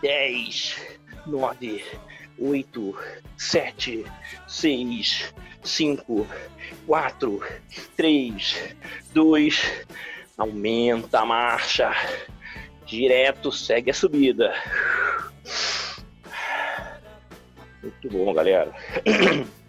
10, 0.00 0.80
9, 1.26 1.84
8, 2.38 2.98
7, 3.36 4.06
6, 4.46 5.34
5, 5.64 6.26
4, 6.86 7.42
3, 7.96 8.74
2. 9.12 9.86
Aumenta 10.38 11.18
a 11.18 11.26
marcha. 11.26 11.90
Direto, 12.86 13.50
segue 13.50 13.90
a 13.90 13.94
subida. 13.94 14.54
Muito 17.82 18.08
bom, 18.08 18.32
galera. 18.32 18.72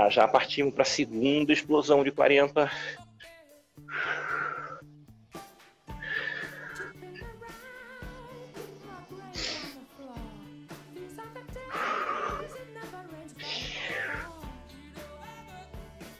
Já 0.00 0.08
já 0.08 0.26
partimos 0.26 0.72
para 0.72 0.82
a 0.82 0.86
segunda 0.86 1.52
explosão 1.52 2.02
de 2.02 2.10
40. 2.10 2.70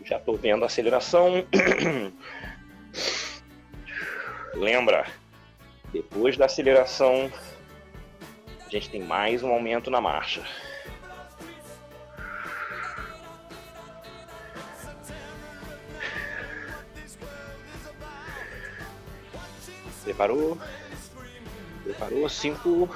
Já 0.05 0.19
estou 0.19 0.37
vendo 0.37 0.63
a 0.63 0.67
aceleração. 0.67 1.47
Lembra, 4.53 5.07
depois 5.91 6.37
da 6.37 6.45
aceleração, 6.45 7.33
a 8.67 8.69
gente 8.69 8.91
tem 8.91 9.03
mais 9.03 9.43
um 9.43 9.49
aumento 9.49 9.91
na 9.91 10.03
marcha. 10.03 10.45
Preparou. 20.21 20.59
Preparou. 21.83 22.29
Cinco. 22.29 22.91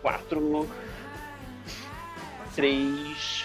Quatro. 0.00 0.66
Três. 2.54 3.44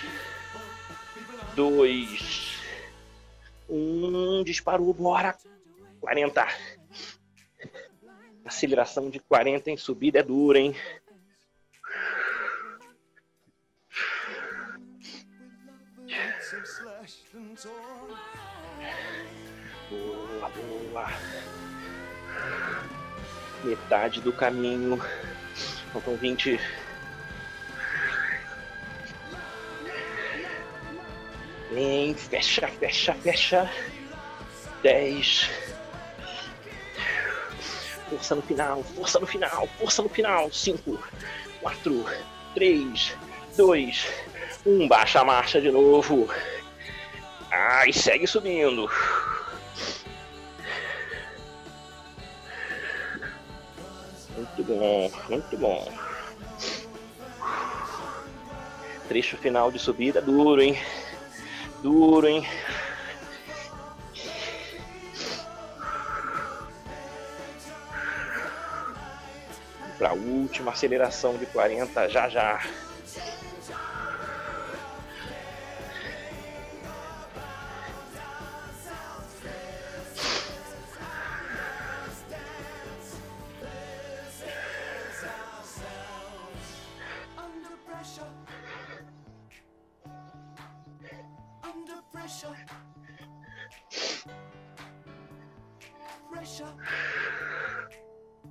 Dois. 1.58 2.62
Um. 3.70 4.46
Disparou. 4.46 4.94
Bora. 4.94 5.36
40. 6.00 6.48
Aceleração 8.46 9.10
de 9.10 9.20
40 9.20 9.70
em 9.70 9.76
subida 9.76 10.20
é 10.20 10.24
dura, 10.24 10.58
hein? 10.60 10.74
Boa, 20.58 20.80
boa. 20.92 21.14
Metade 23.64 24.22
do 24.22 24.32
caminho. 24.32 25.02
Faltam 25.92 26.16
20. 26.16 26.60
Vem, 31.72 32.14
fecha, 32.16 32.68
fecha, 32.68 33.14
fecha. 33.16 33.72
10. 34.84 35.50
Força 38.10 38.36
no 38.36 38.42
final, 38.42 38.84
força 38.84 39.20
no 39.20 39.28
final, 39.28 39.68
força 39.78 40.02
no 40.02 40.10
final. 40.10 40.52
5, 40.52 41.04
4, 41.62 42.06
3, 42.54 43.18
2, 43.58 44.08
1. 44.66 44.88
Baixa 44.88 45.20
a 45.20 45.26
marcha 45.26 45.60
de 45.60 45.72
novo. 45.72 46.30
Ai, 47.52 47.92
segue 47.92 48.26
subindo. 48.28 48.90
Muito 54.38 54.64
bom, 54.64 55.12
muito 55.30 55.58
bom. 55.58 55.92
Trecho 59.08 59.36
final 59.36 59.72
de 59.72 59.80
subida 59.80 60.22
duro, 60.22 60.62
hein? 60.62 60.78
Duro, 61.82 62.28
hein? 62.28 62.46
Para 69.98 70.10
a 70.10 70.14
última 70.14 70.72
aceleração 70.72 71.36
de 71.36 71.48
40 71.48 72.08
já 72.08 72.30
já. 72.30 72.62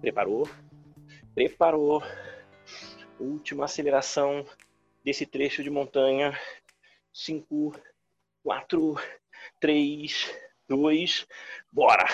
Preparou? 0.01 0.49
Preparou. 1.35 2.03
Última 3.20 3.66
aceleração 3.66 4.47
desse 5.05 5.27
trecho 5.27 5.62
de 5.62 5.70
montanha. 5.70 6.39
5, 7.12 7.74
4, 8.43 8.95
3, 9.61 10.35
2, 10.68 11.27
bora! 11.70 12.07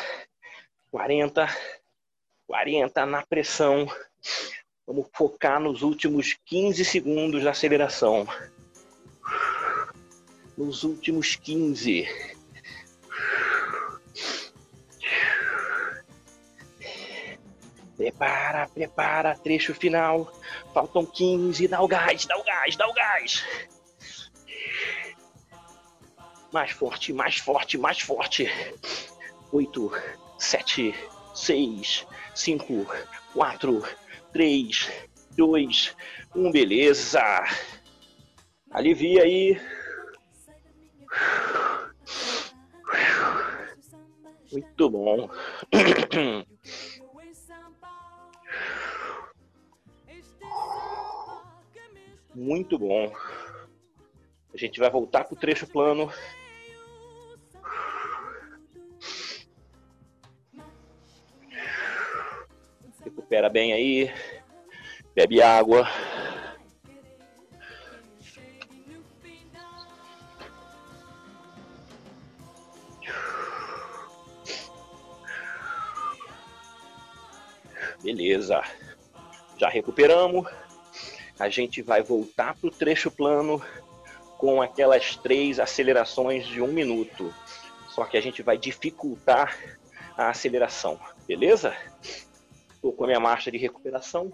40, 0.91 1.47
40 2.47 3.07
na 3.07 3.25
pressão. 3.25 3.87
Vamos 4.87 5.09
focar 5.13 5.61
nos 5.61 5.83
últimos 5.83 6.37
15 6.45 6.85
segundos 6.85 7.45
da 7.45 7.51
aceleração. 7.51 8.27
Nos 10.57 10.84
últimos 10.84 11.36
15. 11.36 12.07
Prepara, 17.96 18.68
prepara, 18.68 19.36
trecho 19.36 19.74
final. 19.74 20.32
Faltam 20.74 21.07
15, 21.07 21.68
dá 21.68 21.80
o 21.80 21.88
gás, 21.88 22.26
dá 22.26 22.36
o 22.36 22.44
gás, 22.44 22.76
dá 22.76 22.88
o 22.88 22.92
gás. 22.92 23.44
Mais 26.53 26.70
forte, 26.70 27.12
mais 27.12 27.36
forte, 27.38 27.78
mais 27.78 28.00
forte. 28.00 28.50
8, 29.53 29.92
7, 30.38 30.94
6, 31.34 32.07
5, 32.34 32.86
4, 33.32 33.88
3, 34.32 34.90
2, 35.36 35.96
1, 36.34 36.50
beleza. 36.50 37.22
Alivia 38.70 39.22
aí. 39.22 39.61
Muito 44.53 44.90
bom. 44.90 45.30
Muito 52.34 52.78
bom. 52.78 53.12
A 54.53 54.57
gente 54.57 54.78
vai 54.78 54.90
voltar 54.90 55.24
para 55.24 55.34
o 55.34 55.38
trecho 55.38 55.66
plano. 55.66 56.12
Recupera 63.03 63.48
bem 63.48 63.72
aí. 63.72 64.12
Bebe 65.14 65.42
água. 65.42 65.86
Beleza. 78.13 78.63
Já 79.57 79.71
recuperamos. 79.71 80.47
A 81.39 81.49
gente 81.49 81.81
vai 81.81 82.03
voltar 82.03 82.55
para 82.55 82.69
o 82.69 82.71
trecho 82.71 83.11
plano 83.11 83.63
com 84.37 84.61
aquelas 84.61 85.17
três 85.17 85.59
acelerações 85.59 86.47
de 86.47 86.61
um 86.61 86.67
minuto. 86.67 87.35
Só 87.89 88.05
que 88.05 88.19
a 88.19 88.21
gente 88.21 88.43
vai 88.43 88.59
dificultar 88.59 89.57
a 90.15 90.29
aceleração, 90.29 91.01
beleza? 91.27 91.75
Estou 92.75 92.93
com 92.93 93.05
a 93.05 93.07
minha 93.07 93.21
marcha 93.21 93.51
de 93.51 93.57
recuperação. 93.57 94.31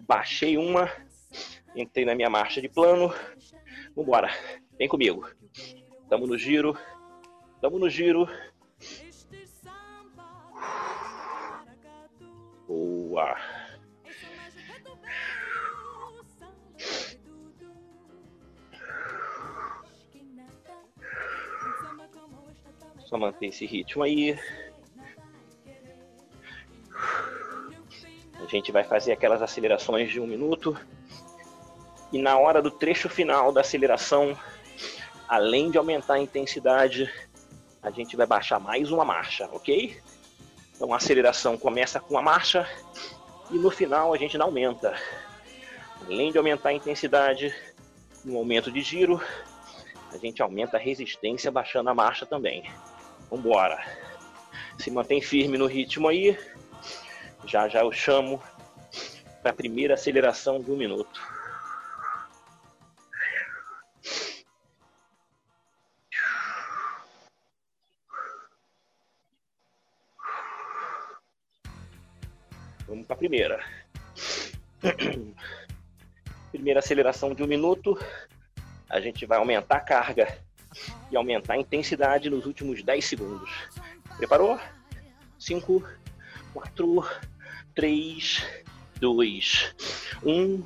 Baixei 0.00 0.58
uma, 0.58 0.90
entrei 1.76 2.04
na 2.04 2.16
minha 2.16 2.28
marcha 2.28 2.60
de 2.60 2.68
plano. 2.68 3.14
Vambora, 3.94 4.30
vem 4.76 4.88
comigo. 4.88 5.28
Estamos 6.02 6.28
no 6.28 6.36
giro, 6.36 6.76
estamos 7.54 7.78
no 7.78 7.88
giro. 7.88 8.28
Boa. 13.14 13.36
Só 23.06 23.16
manter 23.16 23.46
esse 23.46 23.66
ritmo 23.66 24.02
aí. 24.02 24.36
A 28.34 28.46
gente 28.48 28.72
vai 28.72 28.82
fazer 28.82 29.12
aquelas 29.12 29.40
acelerações 29.40 30.10
de 30.10 30.18
um 30.18 30.26
minuto. 30.26 30.76
E 32.12 32.18
na 32.18 32.36
hora 32.36 32.60
do 32.60 32.72
trecho 32.72 33.08
final 33.08 33.52
da 33.52 33.60
aceleração, 33.60 34.36
além 35.28 35.70
de 35.70 35.78
aumentar 35.78 36.14
a 36.14 36.20
intensidade, 36.20 37.08
a 37.80 37.92
gente 37.92 38.16
vai 38.16 38.26
baixar 38.26 38.58
mais 38.58 38.90
uma 38.90 39.04
marcha, 39.04 39.48
ok? 39.52 40.02
Então 40.74 40.92
a 40.92 40.96
aceleração 40.96 41.56
começa 41.56 42.00
com 42.00 42.18
a 42.18 42.22
marcha 42.22 42.68
e 43.50 43.54
no 43.54 43.70
final 43.70 44.12
a 44.12 44.18
gente 44.18 44.36
não 44.36 44.46
aumenta. 44.46 44.94
Além 46.06 46.32
de 46.32 46.38
aumentar 46.38 46.70
a 46.70 46.72
intensidade, 46.72 47.54
no 48.24 48.36
aumento 48.38 48.70
de 48.70 48.80
giro, 48.80 49.20
a 50.12 50.18
gente 50.18 50.42
aumenta 50.42 50.76
a 50.76 50.80
resistência 50.80 51.50
baixando 51.50 51.90
a 51.90 51.94
marcha 51.94 52.26
também. 52.26 52.70
Vambora. 53.30 53.78
Se 54.78 54.90
mantém 54.90 55.20
firme 55.20 55.56
no 55.56 55.66
ritmo 55.66 56.08
aí. 56.08 56.38
Já 57.46 57.68
já 57.68 57.80
eu 57.80 57.92
chamo 57.92 58.42
para 59.42 59.50
a 59.50 59.54
primeira 59.54 59.94
aceleração 59.94 60.60
de 60.60 60.70
um 60.70 60.76
minuto. 60.76 61.33
Vamos 72.94 73.08
para 73.08 73.16
a 73.16 73.18
primeira. 73.18 73.60
Primeira 76.52 76.78
aceleração 76.78 77.34
de 77.34 77.42
um 77.42 77.46
minuto. 77.48 77.98
A 78.88 79.00
gente 79.00 79.26
vai 79.26 79.36
aumentar 79.36 79.78
a 79.78 79.80
carga 79.80 80.38
e 81.10 81.16
aumentar 81.16 81.54
a 81.54 81.58
intensidade 81.58 82.30
nos 82.30 82.46
últimos 82.46 82.84
10 82.84 83.04
segundos. 83.04 83.50
Preparou? 84.16 84.60
5, 85.40 85.84
4, 86.52 87.10
3, 87.74 88.46
2, 89.00 89.74
1. 90.24 90.64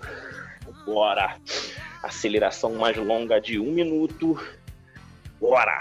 Bora! 0.84 1.40
Aceleração 2.02 2.74
mais 2.74 2.94
longa 2.98 3.40
de 3.40 3.58
um 3.58 3.72
minuto. 3.72 4.38
Bora! 5.40 5.80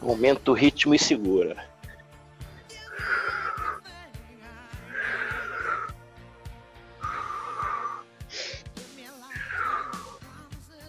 Aumenta 0.00 0.52
o 0.52 0.54
ritmo 0.54 0.94
e 0.94 0.98
segura. 0.98 1.77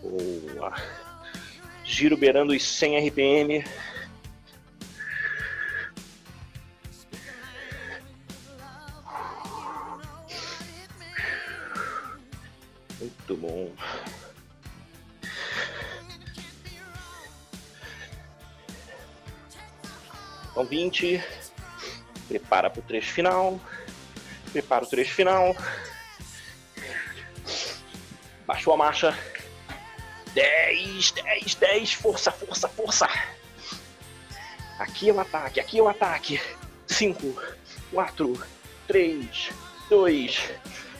Boa. 0.09 0.73
Giro 1.85 2.17
beirando 2.17 2.51
os 2.51 2.63
100 2.63 3.07
RPM. 3.07 3.63
Muito 12.99 13.35
bom. 13.37 13.71
Então 20.49 20.65
20. 20.65 21.23
Prepara 22.27 22.69
para 22.71 22.79
o 22.79 22.83
trecho 22.83 23.13
final. 23.13 23.61
Prepara 24.51 24.83
o 24.83 24.87
trecho 24.87 25.13
final. 25.13 25.55
Baixou 28.47 28.73
a 28.73 28.77
marcha. 28.77 29.38
10, 30.39 31.11
10, 31.11 31.55
10. 31.55 31.93
Força, 31.95 32.31
força, 32.31 32.69
força. 32.69 33.09
Aqui 34.79 35.09
é 35.09 35.13
o 35.13 35.19
ataque, 35.19 35.59
aqui 35.59 35.79
é 35.79 35.81
o 35.81 35.89
ataque. 35.89 36.41
5, 36.87 37.43
4, 37.91 38.47
3, 38.87 39.49
2, 39.89 40.49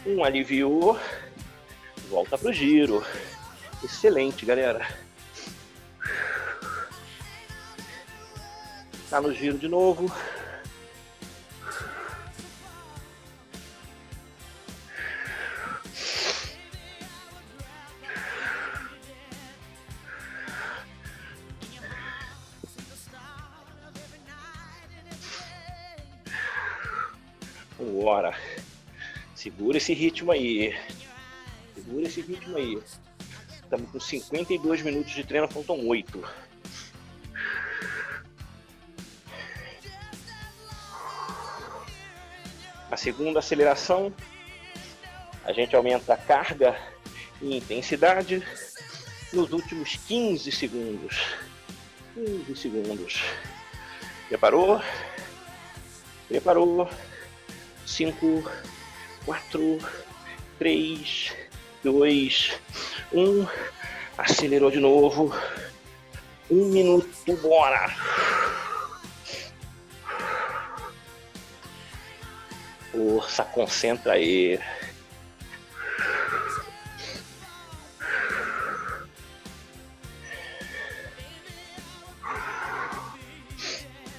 1. 0.06 0.24
Aliviou. 0.26 1.00
Volta 2.10 2.38
pro 2.38 2.52
giro. 2.52 3.02
Excelente, 3.82 4.46
galera. 4.46 4.86
Tá 9.10 9.22
no 9.22 9.34
giro 9.34 9.58
de 9.58 9.70
novo. 9.70 10.14
Segura 29.60 29.78
esse 29.78 29.94
ritmo 29.94 30.32
aí. 30.32 30.74
Segura 31.76 32.08
esse 32.08 32.22
ritmo 32.22 32.56
aí. 32.56 32.82
Estamos 33.62 33.92
com 33.92 34.00
52 34.00 34.82
minutos 34.84 35.12
de 35.12 35.22
treino, 35.26 35.50
faltam 35.50 35.86
8. 35.86 36.24
A 42.90 42.96
segunda 42.96 43.40
aceleração, 43.40 44.14
a 45.44 45.52
gente 45.52 45.76
aumenta 45.76 46.14
a 46.14 46.18
carga 46.18 46.80
e 47.42 47.58
intensidade 47.58 48.42
nos 49.34 49.52
últimos 49.52 49.98
15 50.08 50.54
segundos. 50.54 51.22
15 52.14 52.56
segundos. 52.56 53.22
Preparou? 54.30 54.82
Preparou? 56.30 56.90
5, 57.86 58.50
4, 59.26 59.80
3, 60.58 61.34
2, 61.84 62.60
1. 63.14 63.48
Acelerou 64.18 64.70
de 64.72 64.80
novo. 64.80 65.34
Um 66.50 66.66
minuto, 66.66 67.36
bora! 67.42 67.94
Força, 72.92 73.44
concentra 73.46 74.14
aí. 74.14 74.60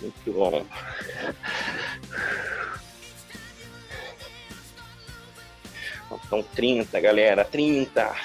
Muito 0.01 0.33
bom. 0.33 0.67
Então 6.41 6.43
30, 6.55 7.01
galera, 7.01 7.45
30. 7.45 8.17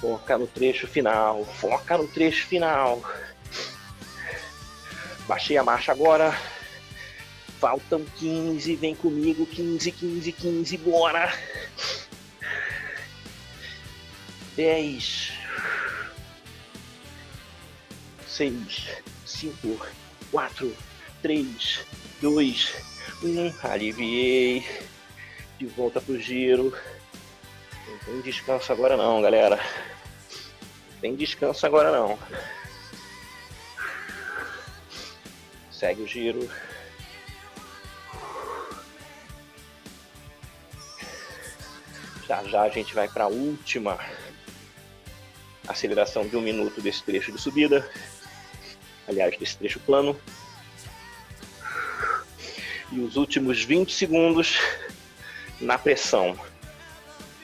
Foca 0.00 0.38
no 0.38 0.46
trecho 0.46 0.86
final, 0.86 1.44
foca 1.44 1.98
no 1.98 2.08
trecho 2.08 2.46
final. 2.46 3.02
Baixei 5.26 5.58
a 5.58 5.64
marcha 5.64 5.92
agora. 5.92 6.34
Faltam 7.60 8.04
15, 8.04 8.76
vem 8.76 8.94
comigo, 8.94 9.44
15, 9.44 9.92
15, 9.92 10.32
15, 10.32 10.76
bora. 10.78 11.32
10, 14.56 15.32
6, 18.26 19.02
5, 19.26 19.86
4, 20.30 20.76
3, 21.22 21.86
2, 22.20 22.74
1. 23.22 23.54
Aliviei. 23.66 24.64
De 25.58 25.66
volta 25.66 26.00
pro 26.00 26.20
giro. 26.20 26.72
Não 27.86 27.98
tem 27.98 28.20
descanso 28.20 28.72
agora 28.72 28.96
não, 28.96 29.20
galera. 29.20 29.58
Tem 31.00 31.14
descanso 31.14 31.66
agora 31.66 31.90
não. 31.90 32.18
Segue 35.70 36.02
o 36.02 36.06
giro. 36.06 36.48
Já 42.26 42.44
já 42.44 42.62
a 42.62 42.68
gente 42.68 42.94
vai 42.94 43.08
para 43.08 43.24
a 43.24 43.28
última 43.28 43.98
aceleração 45.66 46.26
de 46.26 46.36
um 46.36 46.40
minuto 46.40 46.80
desse 46.80 47.02
trecho 47.02 47.32
de 47.32 47.40
subida. 47.40 47.88
Aliás, 49.08 49.36
desse 49.38 49.56
trecho 49.56 49.80
plano. 49.80 50.14
E 52.92 53.00
os 53.00 53.16
últimos 53.16 53.64
20 53.64 53.92
segundos 53.92 54.58
na 55.60 55.78
pressão. 55.78 56.38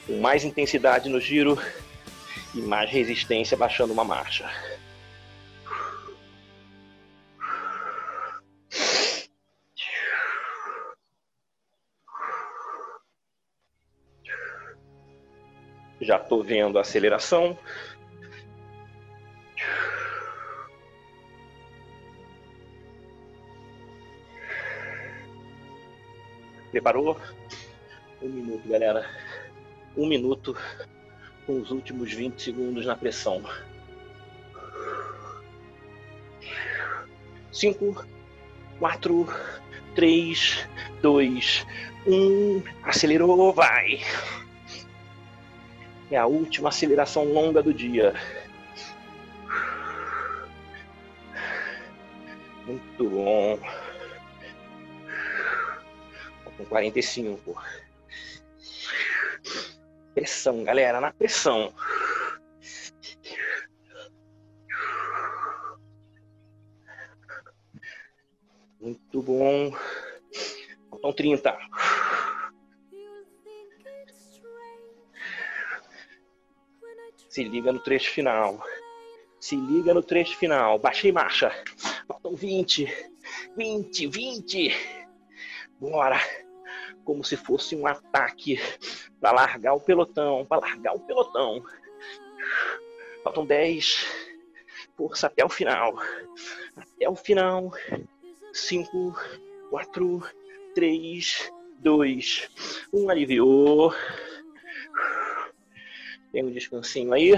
Com 0.06 0.20
mais 0.20 0.44
intensidade 0.44 1.08
no 1.08 1.18
giro 1.18 1.58
e 2.54 2.60
mais 2.60 2.90
resistência 2.90 3.56
baixando 3.56 3.92
uma 3.92 4.04
marcha. 4.04 4.48
Já 16.00 16.16
estou 16.16 16.42
vendo 16.42 16.76
a 16.76 16.82
aceleração. 16.82 17.58
Preparou? 26.74 27.16
Um 28.20 28.28
minuto, 28.28 28.68
galera. 28.68 29.08
Um 29.96 30.08
minuto 30.08 30.56
com 31.46 31.60
os 31.60 31.70
últimos 31.70 32.12
20 32.12 32.42
segundos 32.42 32.84
na 32.84 32.96
pressão. 32.96 33.44
5, 37.52 38.04
4, 38.80 39.28
3, 39.94 40.68
2, 41.00 41.66
1. 42.08 42.62
Acelerou, 42.82 43.52
vai! 43.52 44.00
É 46.10 46.16
a 46.16 46.26
última 46.26 46.70
aceleração 46.70 47.32
longa 47.32 47.62
do 47.62 47.72
dia. 47.72 48.14
45. 56.90 57.56
Pressão, 60.14 60.62
galera, 60.64 61.00
na 61.00 61.12
pressão. 61.12 61.72
Muito 68.80 69.22
bom. 69.22 69.72
Faltam 70.90 71.12
30. 71.12 71.58
Se 77.28 77.42
liga 77.44 77.72
no 77.72 77.80
trecho 77.80 78.10
final. 78.10 78.62
Se 79.40 79.56
liga 79.56 79.94
no 79.94 80.02
trecho 80.02 80.36
final. 80.36 80.78
Baixei 80.78 81.10
marcha. 81.10 81.50
Faltam 82.06 82.36
20. 82.36 82.86
20, 83.56 84.06
20. 84.06 84.72
Bora. 85.80 86.43
Como 87.04 87.22
se 87.22 87.36
fosse 87.36 87.76
um 87.76 87.86
ataque 87.86 88.58
para 89.20 89.32
largar 89.32 89.74
o 89.74 89.80
pelotão, 89.80 90.44
para 90.44 90.60
largar 90.60 90.94
o 90.94 91.00
pelotão. 91.00 91.64
Faltam 93.22 93.46
10. 93.46 94.06
Força 94.96 95.26
até 95.26 95.44
o 95.44 95.48
final. 95.48 95.98
Até 96.76 97.08
o 97.08 97.16
final. 97.16 97.72
5, 98.52 99.14
4, 99.70 100.22
3, 100.74 101.52
2, 101.80 102.50
1. 102.92 103.10
Aliviou. 103.10 103.94
Tem 106.32 106.44
um 106.44 106.50
descansinho 106.50 107.12
aí. 107.12 107.32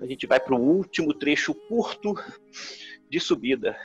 A 0.00 0.06
gente 0.06 0.26
vai 0.26 0.40
para 0.40 0.54
o 0.54 0.60
último 0.60 1.14
trecho 1.14 1.54
curto 1.54 2.14
de 3.08 3.20
subida. 3.20 3.76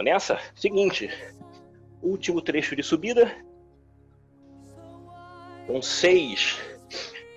Vamos 0.00 0.12
nessa? 0.12 0.40
Seguinte, 0.54 1.10
último 2.02 2.40
trecho 2.40 2.74
de 2.74 2.82
subida. 2.82 3.36
Com 5.66 5.82
seis, 5.82 6.58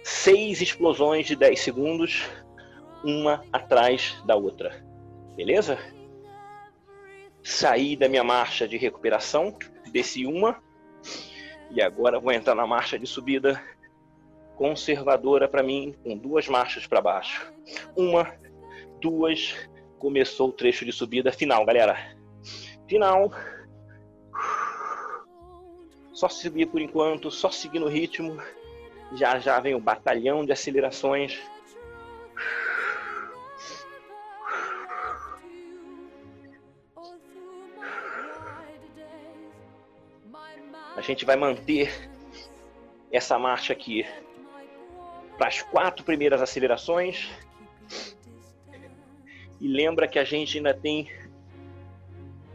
seis 0.01 0.61
explosões 0.61 1.27
de 1.27 1.35
10 1.35 1.59
segundos, 1.59 2.23
uma 3.03 3.43
atrás 3.51 4.17
da 4.25 4.37
outra. 4.37 4.81
Beleza? 5.35 5.77
Saí 7.43 7.97
da 7.97 8.07
minha 8.07 8.23
marcha 8.23 8.65
de 8.65 8.77
recuperação, 8.77 9.57
desci 9.91 10.25
uma, 10.25 10.63
e 11.69 11.81
agora 11.81 12.17
vou 12.17 12.31
entrar 12.31 12.55
na 12.55 12.65
marcha 12.65 12.97
de 12.97 13.05
subida 13.05 13.61
conservadora 14.55 15.49
para 15.49 15.61
mim, 15.61 15.93
com 16.01 16.17
duas 16.17 16.47
marchas 16.47 16.87
para 16.87 17.01
baixo. 17.01 17.51
Uma, 17.93 18.33
duas, 19.01 19.53
começou 19.99 20.47
o 20.47 20.53
trecho 20.53 20.85
de 20.85 20.93
subida 20.93 21.29
final, 21.29 21.65
galera 21.65 22.22
final. 22.93 23.31
Só 26.13 26.29
seguir 26.29 26.67
por 26.67 26.79
enquanto, 26.79 27.31
só 27.31 27.49
seguir 27.49 27.79
no 27.79 27.87
ritmo. 27.87 28.37
Já 29.13 29.39
já 29.39 29.59
vem 29.59 29.73
o 29.73 29.79
batalhão 29.79 30.45
de 30.45 30.51
acelerações. 30.51 31.41
A 40.95 41.01
gente 41.01 41.25
vai 41.25 41.35
manter 41.35 41.91
essa 43.11 43.37
marcha 43.37 43.73
aqui 43.73 44.05
para 45.37 45.47
as 45.47 45.61
quatro 45.63 46.05
primeiras 46.05 46.41
acelerações. 46.41 47.29
E 49.59 49.67
lembra 49.67 50.07
que 50.07 50.19
a 50.19 50.23
gente 50.23 50.57
ainda 50.57 50.73
tem 50.73 51.09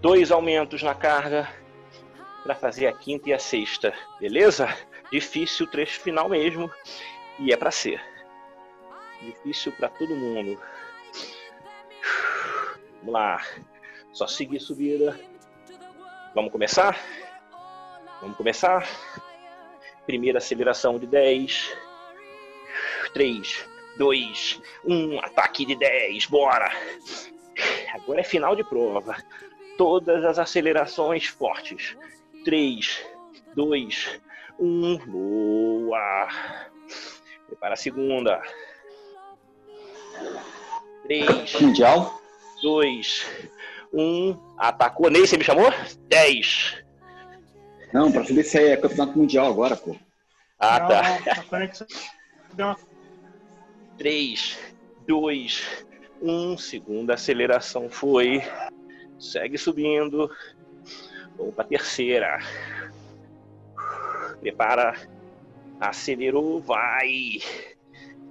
dois 0.01 0.31
aumentos 0.31 0.83
na 0.83 0.95
carga 0.95 1.49
para 2.43 2.55
fazer 2.55 2.87
a 2.87 2.93
quinta 2.93 3.31
e 3.31 3.33
a 3.33 3.39
sexta, 3.39 3.93
beleza? 4.21 4.69
Difícil 5.11 5.67
o 5.67 5.71
trecho 5.71 6.01
final 6.01 6.29
mesmo 6.29 6.71
e 7.39 7.53
é 7.53 7.57
para 7.57 7.71
ser. 7.71 8.01
Difícil 9.21 9.73
para 9.73 9.89
todo 9.89 10.15
mundo. 10.15 10.61
Vamos 12.99 13.13
lá. 13.13 13.43
Só 14.13 14.27
seguir 14.27 14.61
subida. 14.61 15.19
Vamos 16.35 16.53
começar? 16.53 16.99
Vamos 18.21 18.37
começar? 18.37 18.87
Primeira 20.07 20.39
aceleração 20.39 20.99
de 20.99 21.07
10. 21.07 21.77
3, 23.13 23.69
2, 23.97 24.61
1. 24.85 25.19
Ataque 25.21 25.65
de 25.65 25.75
10. 25.75 26.27
Bora! 26.27 26.71
Agora 27.95 28.21
é 28.21 28.25
final 28.25 28.55
de 28.55 28.63
prova 28.63 29.17
todas 29.79 30.25
as 30.25 30.39
acelerações 30.39 31.27
fortes. 31.27 31.97
3, 32.45 33.07
2, 33.55 34.21
1. 34.59 34.99
Boa! 35.07 36.29
Prepara 37.47 37.75
a 37.75 37.77
segunda. 37.77 38.43
3. 41.05 41.61
Mundial. 41.61 42.21
2, 42.61 43.27
1. 43.93 44.55
Atacou. 44.59 45.09
Ney, 45.09 45.27
você 45.27 45.39
me 45.39 45.45
chamou? 45.45 45.73
10. 46.09 46.85
Não, 47.95 48.13
pra 48.13 48.25
saber 48.25 48.43
se 48.43 48.59
é 48.59 48.77
campeonato 48.77 49.17
mundial 49.17 49.47
agora, 49.47 49.77
pô. 49.77 49.97
Ah, 50.59 50.81
tá. 50.81 51.03
Não, 52.57 52.77
3, 53.97 54.59
2, 55.07 55.85
1. 56.21 56.59
Segunda 56.59 57.15
aceleração 57.15 57.89
foi. 57.89 58.43
Segue 59.19 59.59
subindo. 59.59 60.31
Vamos 61.37 61.55
para 61.55 61.65
a 61.65 61.69
terceira. 61.69 62.39
Prepara. 64.41 64.95
Acelerou, 65.81 66.61
vai. 66.61 67.39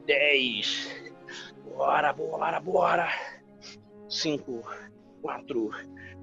10. 0.06 1.12
Bora, 1.76 2.14
bora, 2.14 2.60
bora. 2.60 3.10
5, 4.10 4.64
4, 5.22 5.72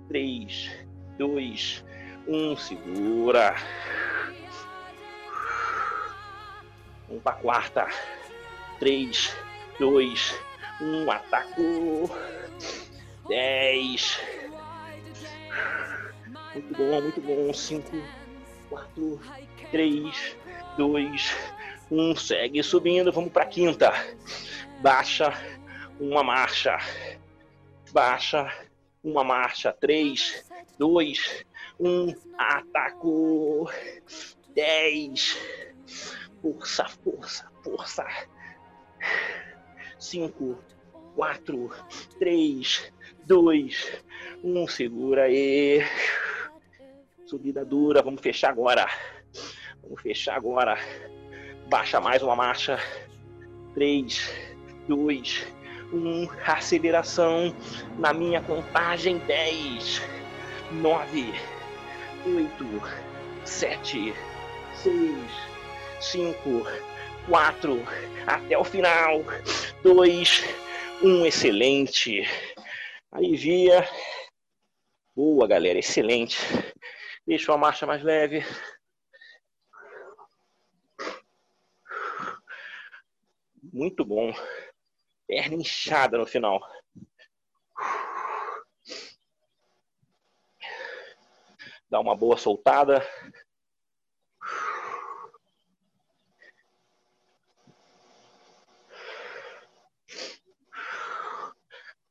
3, 0.08 0.86
2, 1.18 1.84
Um, 2.26 2.56
segura. 2.56 3.54
Um 7.10 7.20
para 7.20 7.36
quarta. 7.36 7.86
Três, 8.78 9.36
dois, 9.78 10.34
um, 10.80 11.10
ataco. 11.10 12.10
Dez. 13.28 14.18
Muito 16.54 16.74
bom, 16.76 17.00
muito 17.00 17.20
bom. 17.20 17.52
Cinco, 17.52 17.96
quatro, 18.68 19.20
três, 19.72 20.36
dois, 20.76 21.36
um. 21.90 22.14
Segue 22.14 22.62
subindo. 22.62 23.10
Vamos 23.10 23.32
para 23.32 23.46
quinta. 23.46 23.92
Baixa 24.80 25.32
uma 25.98 26.22
marcha. 26.22 26.78
Baixa 27.92 28.48
uma 29.02 29.24
marcha. 29.24 29.72
Três, 29.72 30.48
dois, 30.78 31.44
um. 31.80 32.14
Ataco. 32.38 33.68
Dez. 34.54 35.36
Força, 36.40 36.84
força, 37.02 37.50
força. 37.64 38.06
Cinco, 39.98 40.62
quatro, 41.16 41.72
três, 42.18 42.92
dois, 43.26 44.00
um. 44.44 44.68
Segura 44.68 45.24
aí. 45.24 45.82
Subida 47.26 47.64
dura. 47.64 48.02
Vamos 48.02 48.20
fechar 48.20 48.50
agora. 48.50 48.86
Vamos 49.82 50.00
fechar 50.02 50.36
agora. 50.36 50.78
Baixa 51.68 52.00
mais 52.00 52.22
uma 52.22 52.36
marcha. 52.36 52.78
Três, 53.74 54.30
dois, 54.86 55.46
um. 55.92 56.28
Aceleração 56.46 57.54
na 57.98 58.12
minha 58.12 58.42
contagem. 58.42 59.18
Dez, 59.18 60.02
nove, 60.70 61.32
oito, 62.26 62.82
sete, 63.44 64.14
seis, 64.74 65.16
cinco, 66.00 66.66
quatro. 67.26 67.82
Até 68.26 68.58
o 68.58 68.64
final. 68.64 69.22
Dois, 69.82 70.44
um. 71.02 71.24
Excelente. 71.24 72.28
Alivia. 73.10 73.88
Boa, 75.16 75.46
galera. 75.46 75.78
Excelente. 75.78 76.38
Deixa 77.26 77.54
a 77.54 77.56
marcha 77.56 77.86
mais 77.86 78.02
leve. 78.02 78.42
Muito 83.72 84.04
bom. 84.04 84.30
Perna 85.26 85.54
inchada 85.54 86.18
no 86.18 86.26
final. 86.26 86.60
Dá 91.88 91.98
uma 91.98 92.14
boa 92.14 92.36
soltada. 92.36 93.02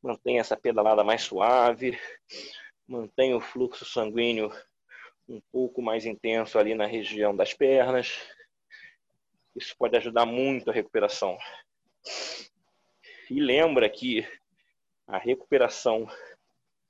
Mantenha 0.02 0.42
essa 0.42 0.58
pedalada 0.58 1.04
mais 1.04 1.22
suave. 1.22 2.00
Mantenha 2.88 3.38
o 3.38 3.42
fluxo 3.42 3.86
sanguíneo 3.86 4.52
um 5.28 5.42
pouco 5.52 5.82
mais 5.82 6.06
intenso 6.06 6.60
ali 6.60 6.76
na 6.76 6.86
região 6.86 7.36
das 7.36 7.54
pernas. 7.54 8.22
Isso 9.56 9.76
pode 9.78 9.96
ajudar 9.98 10.26
muito 10.26 10.70
a 10.70 10.74
recuperação. 10.74 11.38
E 13.30 13.40
lembra 13.40 13.90
que 13.90 14.28
a 15.08 15.18
recuperação 15.18 16.08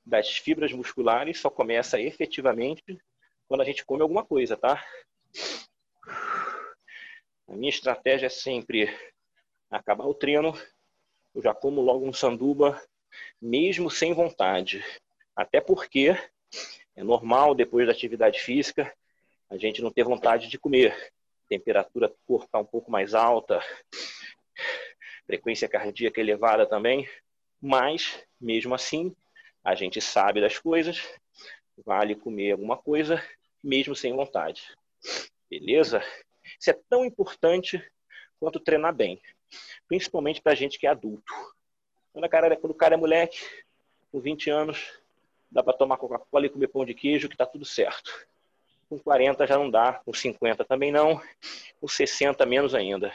das 0.05 0.37
fibras 0.37 0.71
musculares 0.73 1.39
só 1.39 1.49
começa 1.49 1.99
efetivamente 1.99 2.99
quando 3.47 3.61
a 3.61 3.65
gente 3.65 3.85
come 3.85 4.01
alguma 4.01 4.25
coisa, 4.25 4.57
tá? 4.57 4.83
A 7.47 7.53
minha 7.53 7.69
estratégia 7.69 8.27
é 8.27 8.29
sempre 8.29 8.89
acabar 9.69 10.05
o 10.05 10.13
treino, 10.13 10.53
eu 11.35 11.41
já 11.41 11.53
como 11.53 11.81
logo 11.81 12.07
um 12.07 12.13
sanduba, 12.13 12.81
mesmo 13.41 13.89
sem 13.89 14.13
vontade. 14.13 14.83
Até 15.35 15.59
porque 15.59 16.15
é 16.95 17.03
normal, 17.03 17.55
depois 17.55 17.85
da 17.85 17.91
atividade 17.91 18.39
física, 18.39 18.93
a 19.49 19.57
gente 19.57 19.81
não 19.81 19.91
ter 19.91 20.03
vontade 20.03 20.47
de 20.47 20.57
comer. 20.57 21.11
Temperatura 21.49 22.07
do 22.07 22.17
corpo 22.25 22.45
está 22.45 22.59
um 22.59 22.65
pouco 22.65 22.89
mais 22.89 23.13
alta, 23.13 23.61
frequência 25.25 25.67
cardíaca 25.67 26.19
elevada 26.19 26.65
também, 26.65 27.07
mas, 27.61 28.23
mesmo 28.39 28.73
assim, 28.73 29.15
a 29.63 29.75
gente 29.75 30.01
sabe 30.01 30.41
das 30.41 30.59
coisas, 30.59 31.01
vale 31.85 32.15
comer 32.15 32.51
alguma 32.51 32.77
coisa, 32.77 33.23
mesmo 33.63 33.95
sem 33.95 34.13
vontade. 34.13 34.63
Beleza? 35.49 36.03
Isso 36.59 36.69
é 36.69 36.79
tão 36.89 37.05
importante 37.05 37.83
quanto 38.39 38.59
treinar 38.59 38.93
bem, 38.93 39.21
principalmente 39.87 40.41
para 40.41 40.55
gente 40.55 40.77
que 40.77 40.87
é 40.87 40.89
adulto. 40.89 41.33
Quando, 42.11 42.27
cara, 42.29 42.55
quando 42.57 42.71
o 42.71 42.75
cara 42.75 42.95
é 42.95 42.97
moleque, 42.97 43.39
com 44.11 44.19
20 44.19 44.49
anos, 44.49 45.02
dá 45.53 45.63
para 45.63 45.77
tomar 45.77 45.97
Coca-Cola 45.97 46.47
e 46.47 46.49
comer 46.49 46.67
pão 46.67 46.83
de 46.83 46.93
queijo, 46.93 47.29
que 47.29 47.35
está 47.35 47.45
tudo 47.45 47.63
certo. 47.63 48.11
Com 48.89 48.97
40 48.99 49.45
já 49.45 49.57
não 49.57 49.69
dá, 49.69 49.93
com 49.93 50.11
50 50.11 50.65
também 50.65 50.91
não, 50.91 51.21
com 51.79 51.87
60 51.87 52.45
menos 52.45 52.73
ainda. 52.73 53.13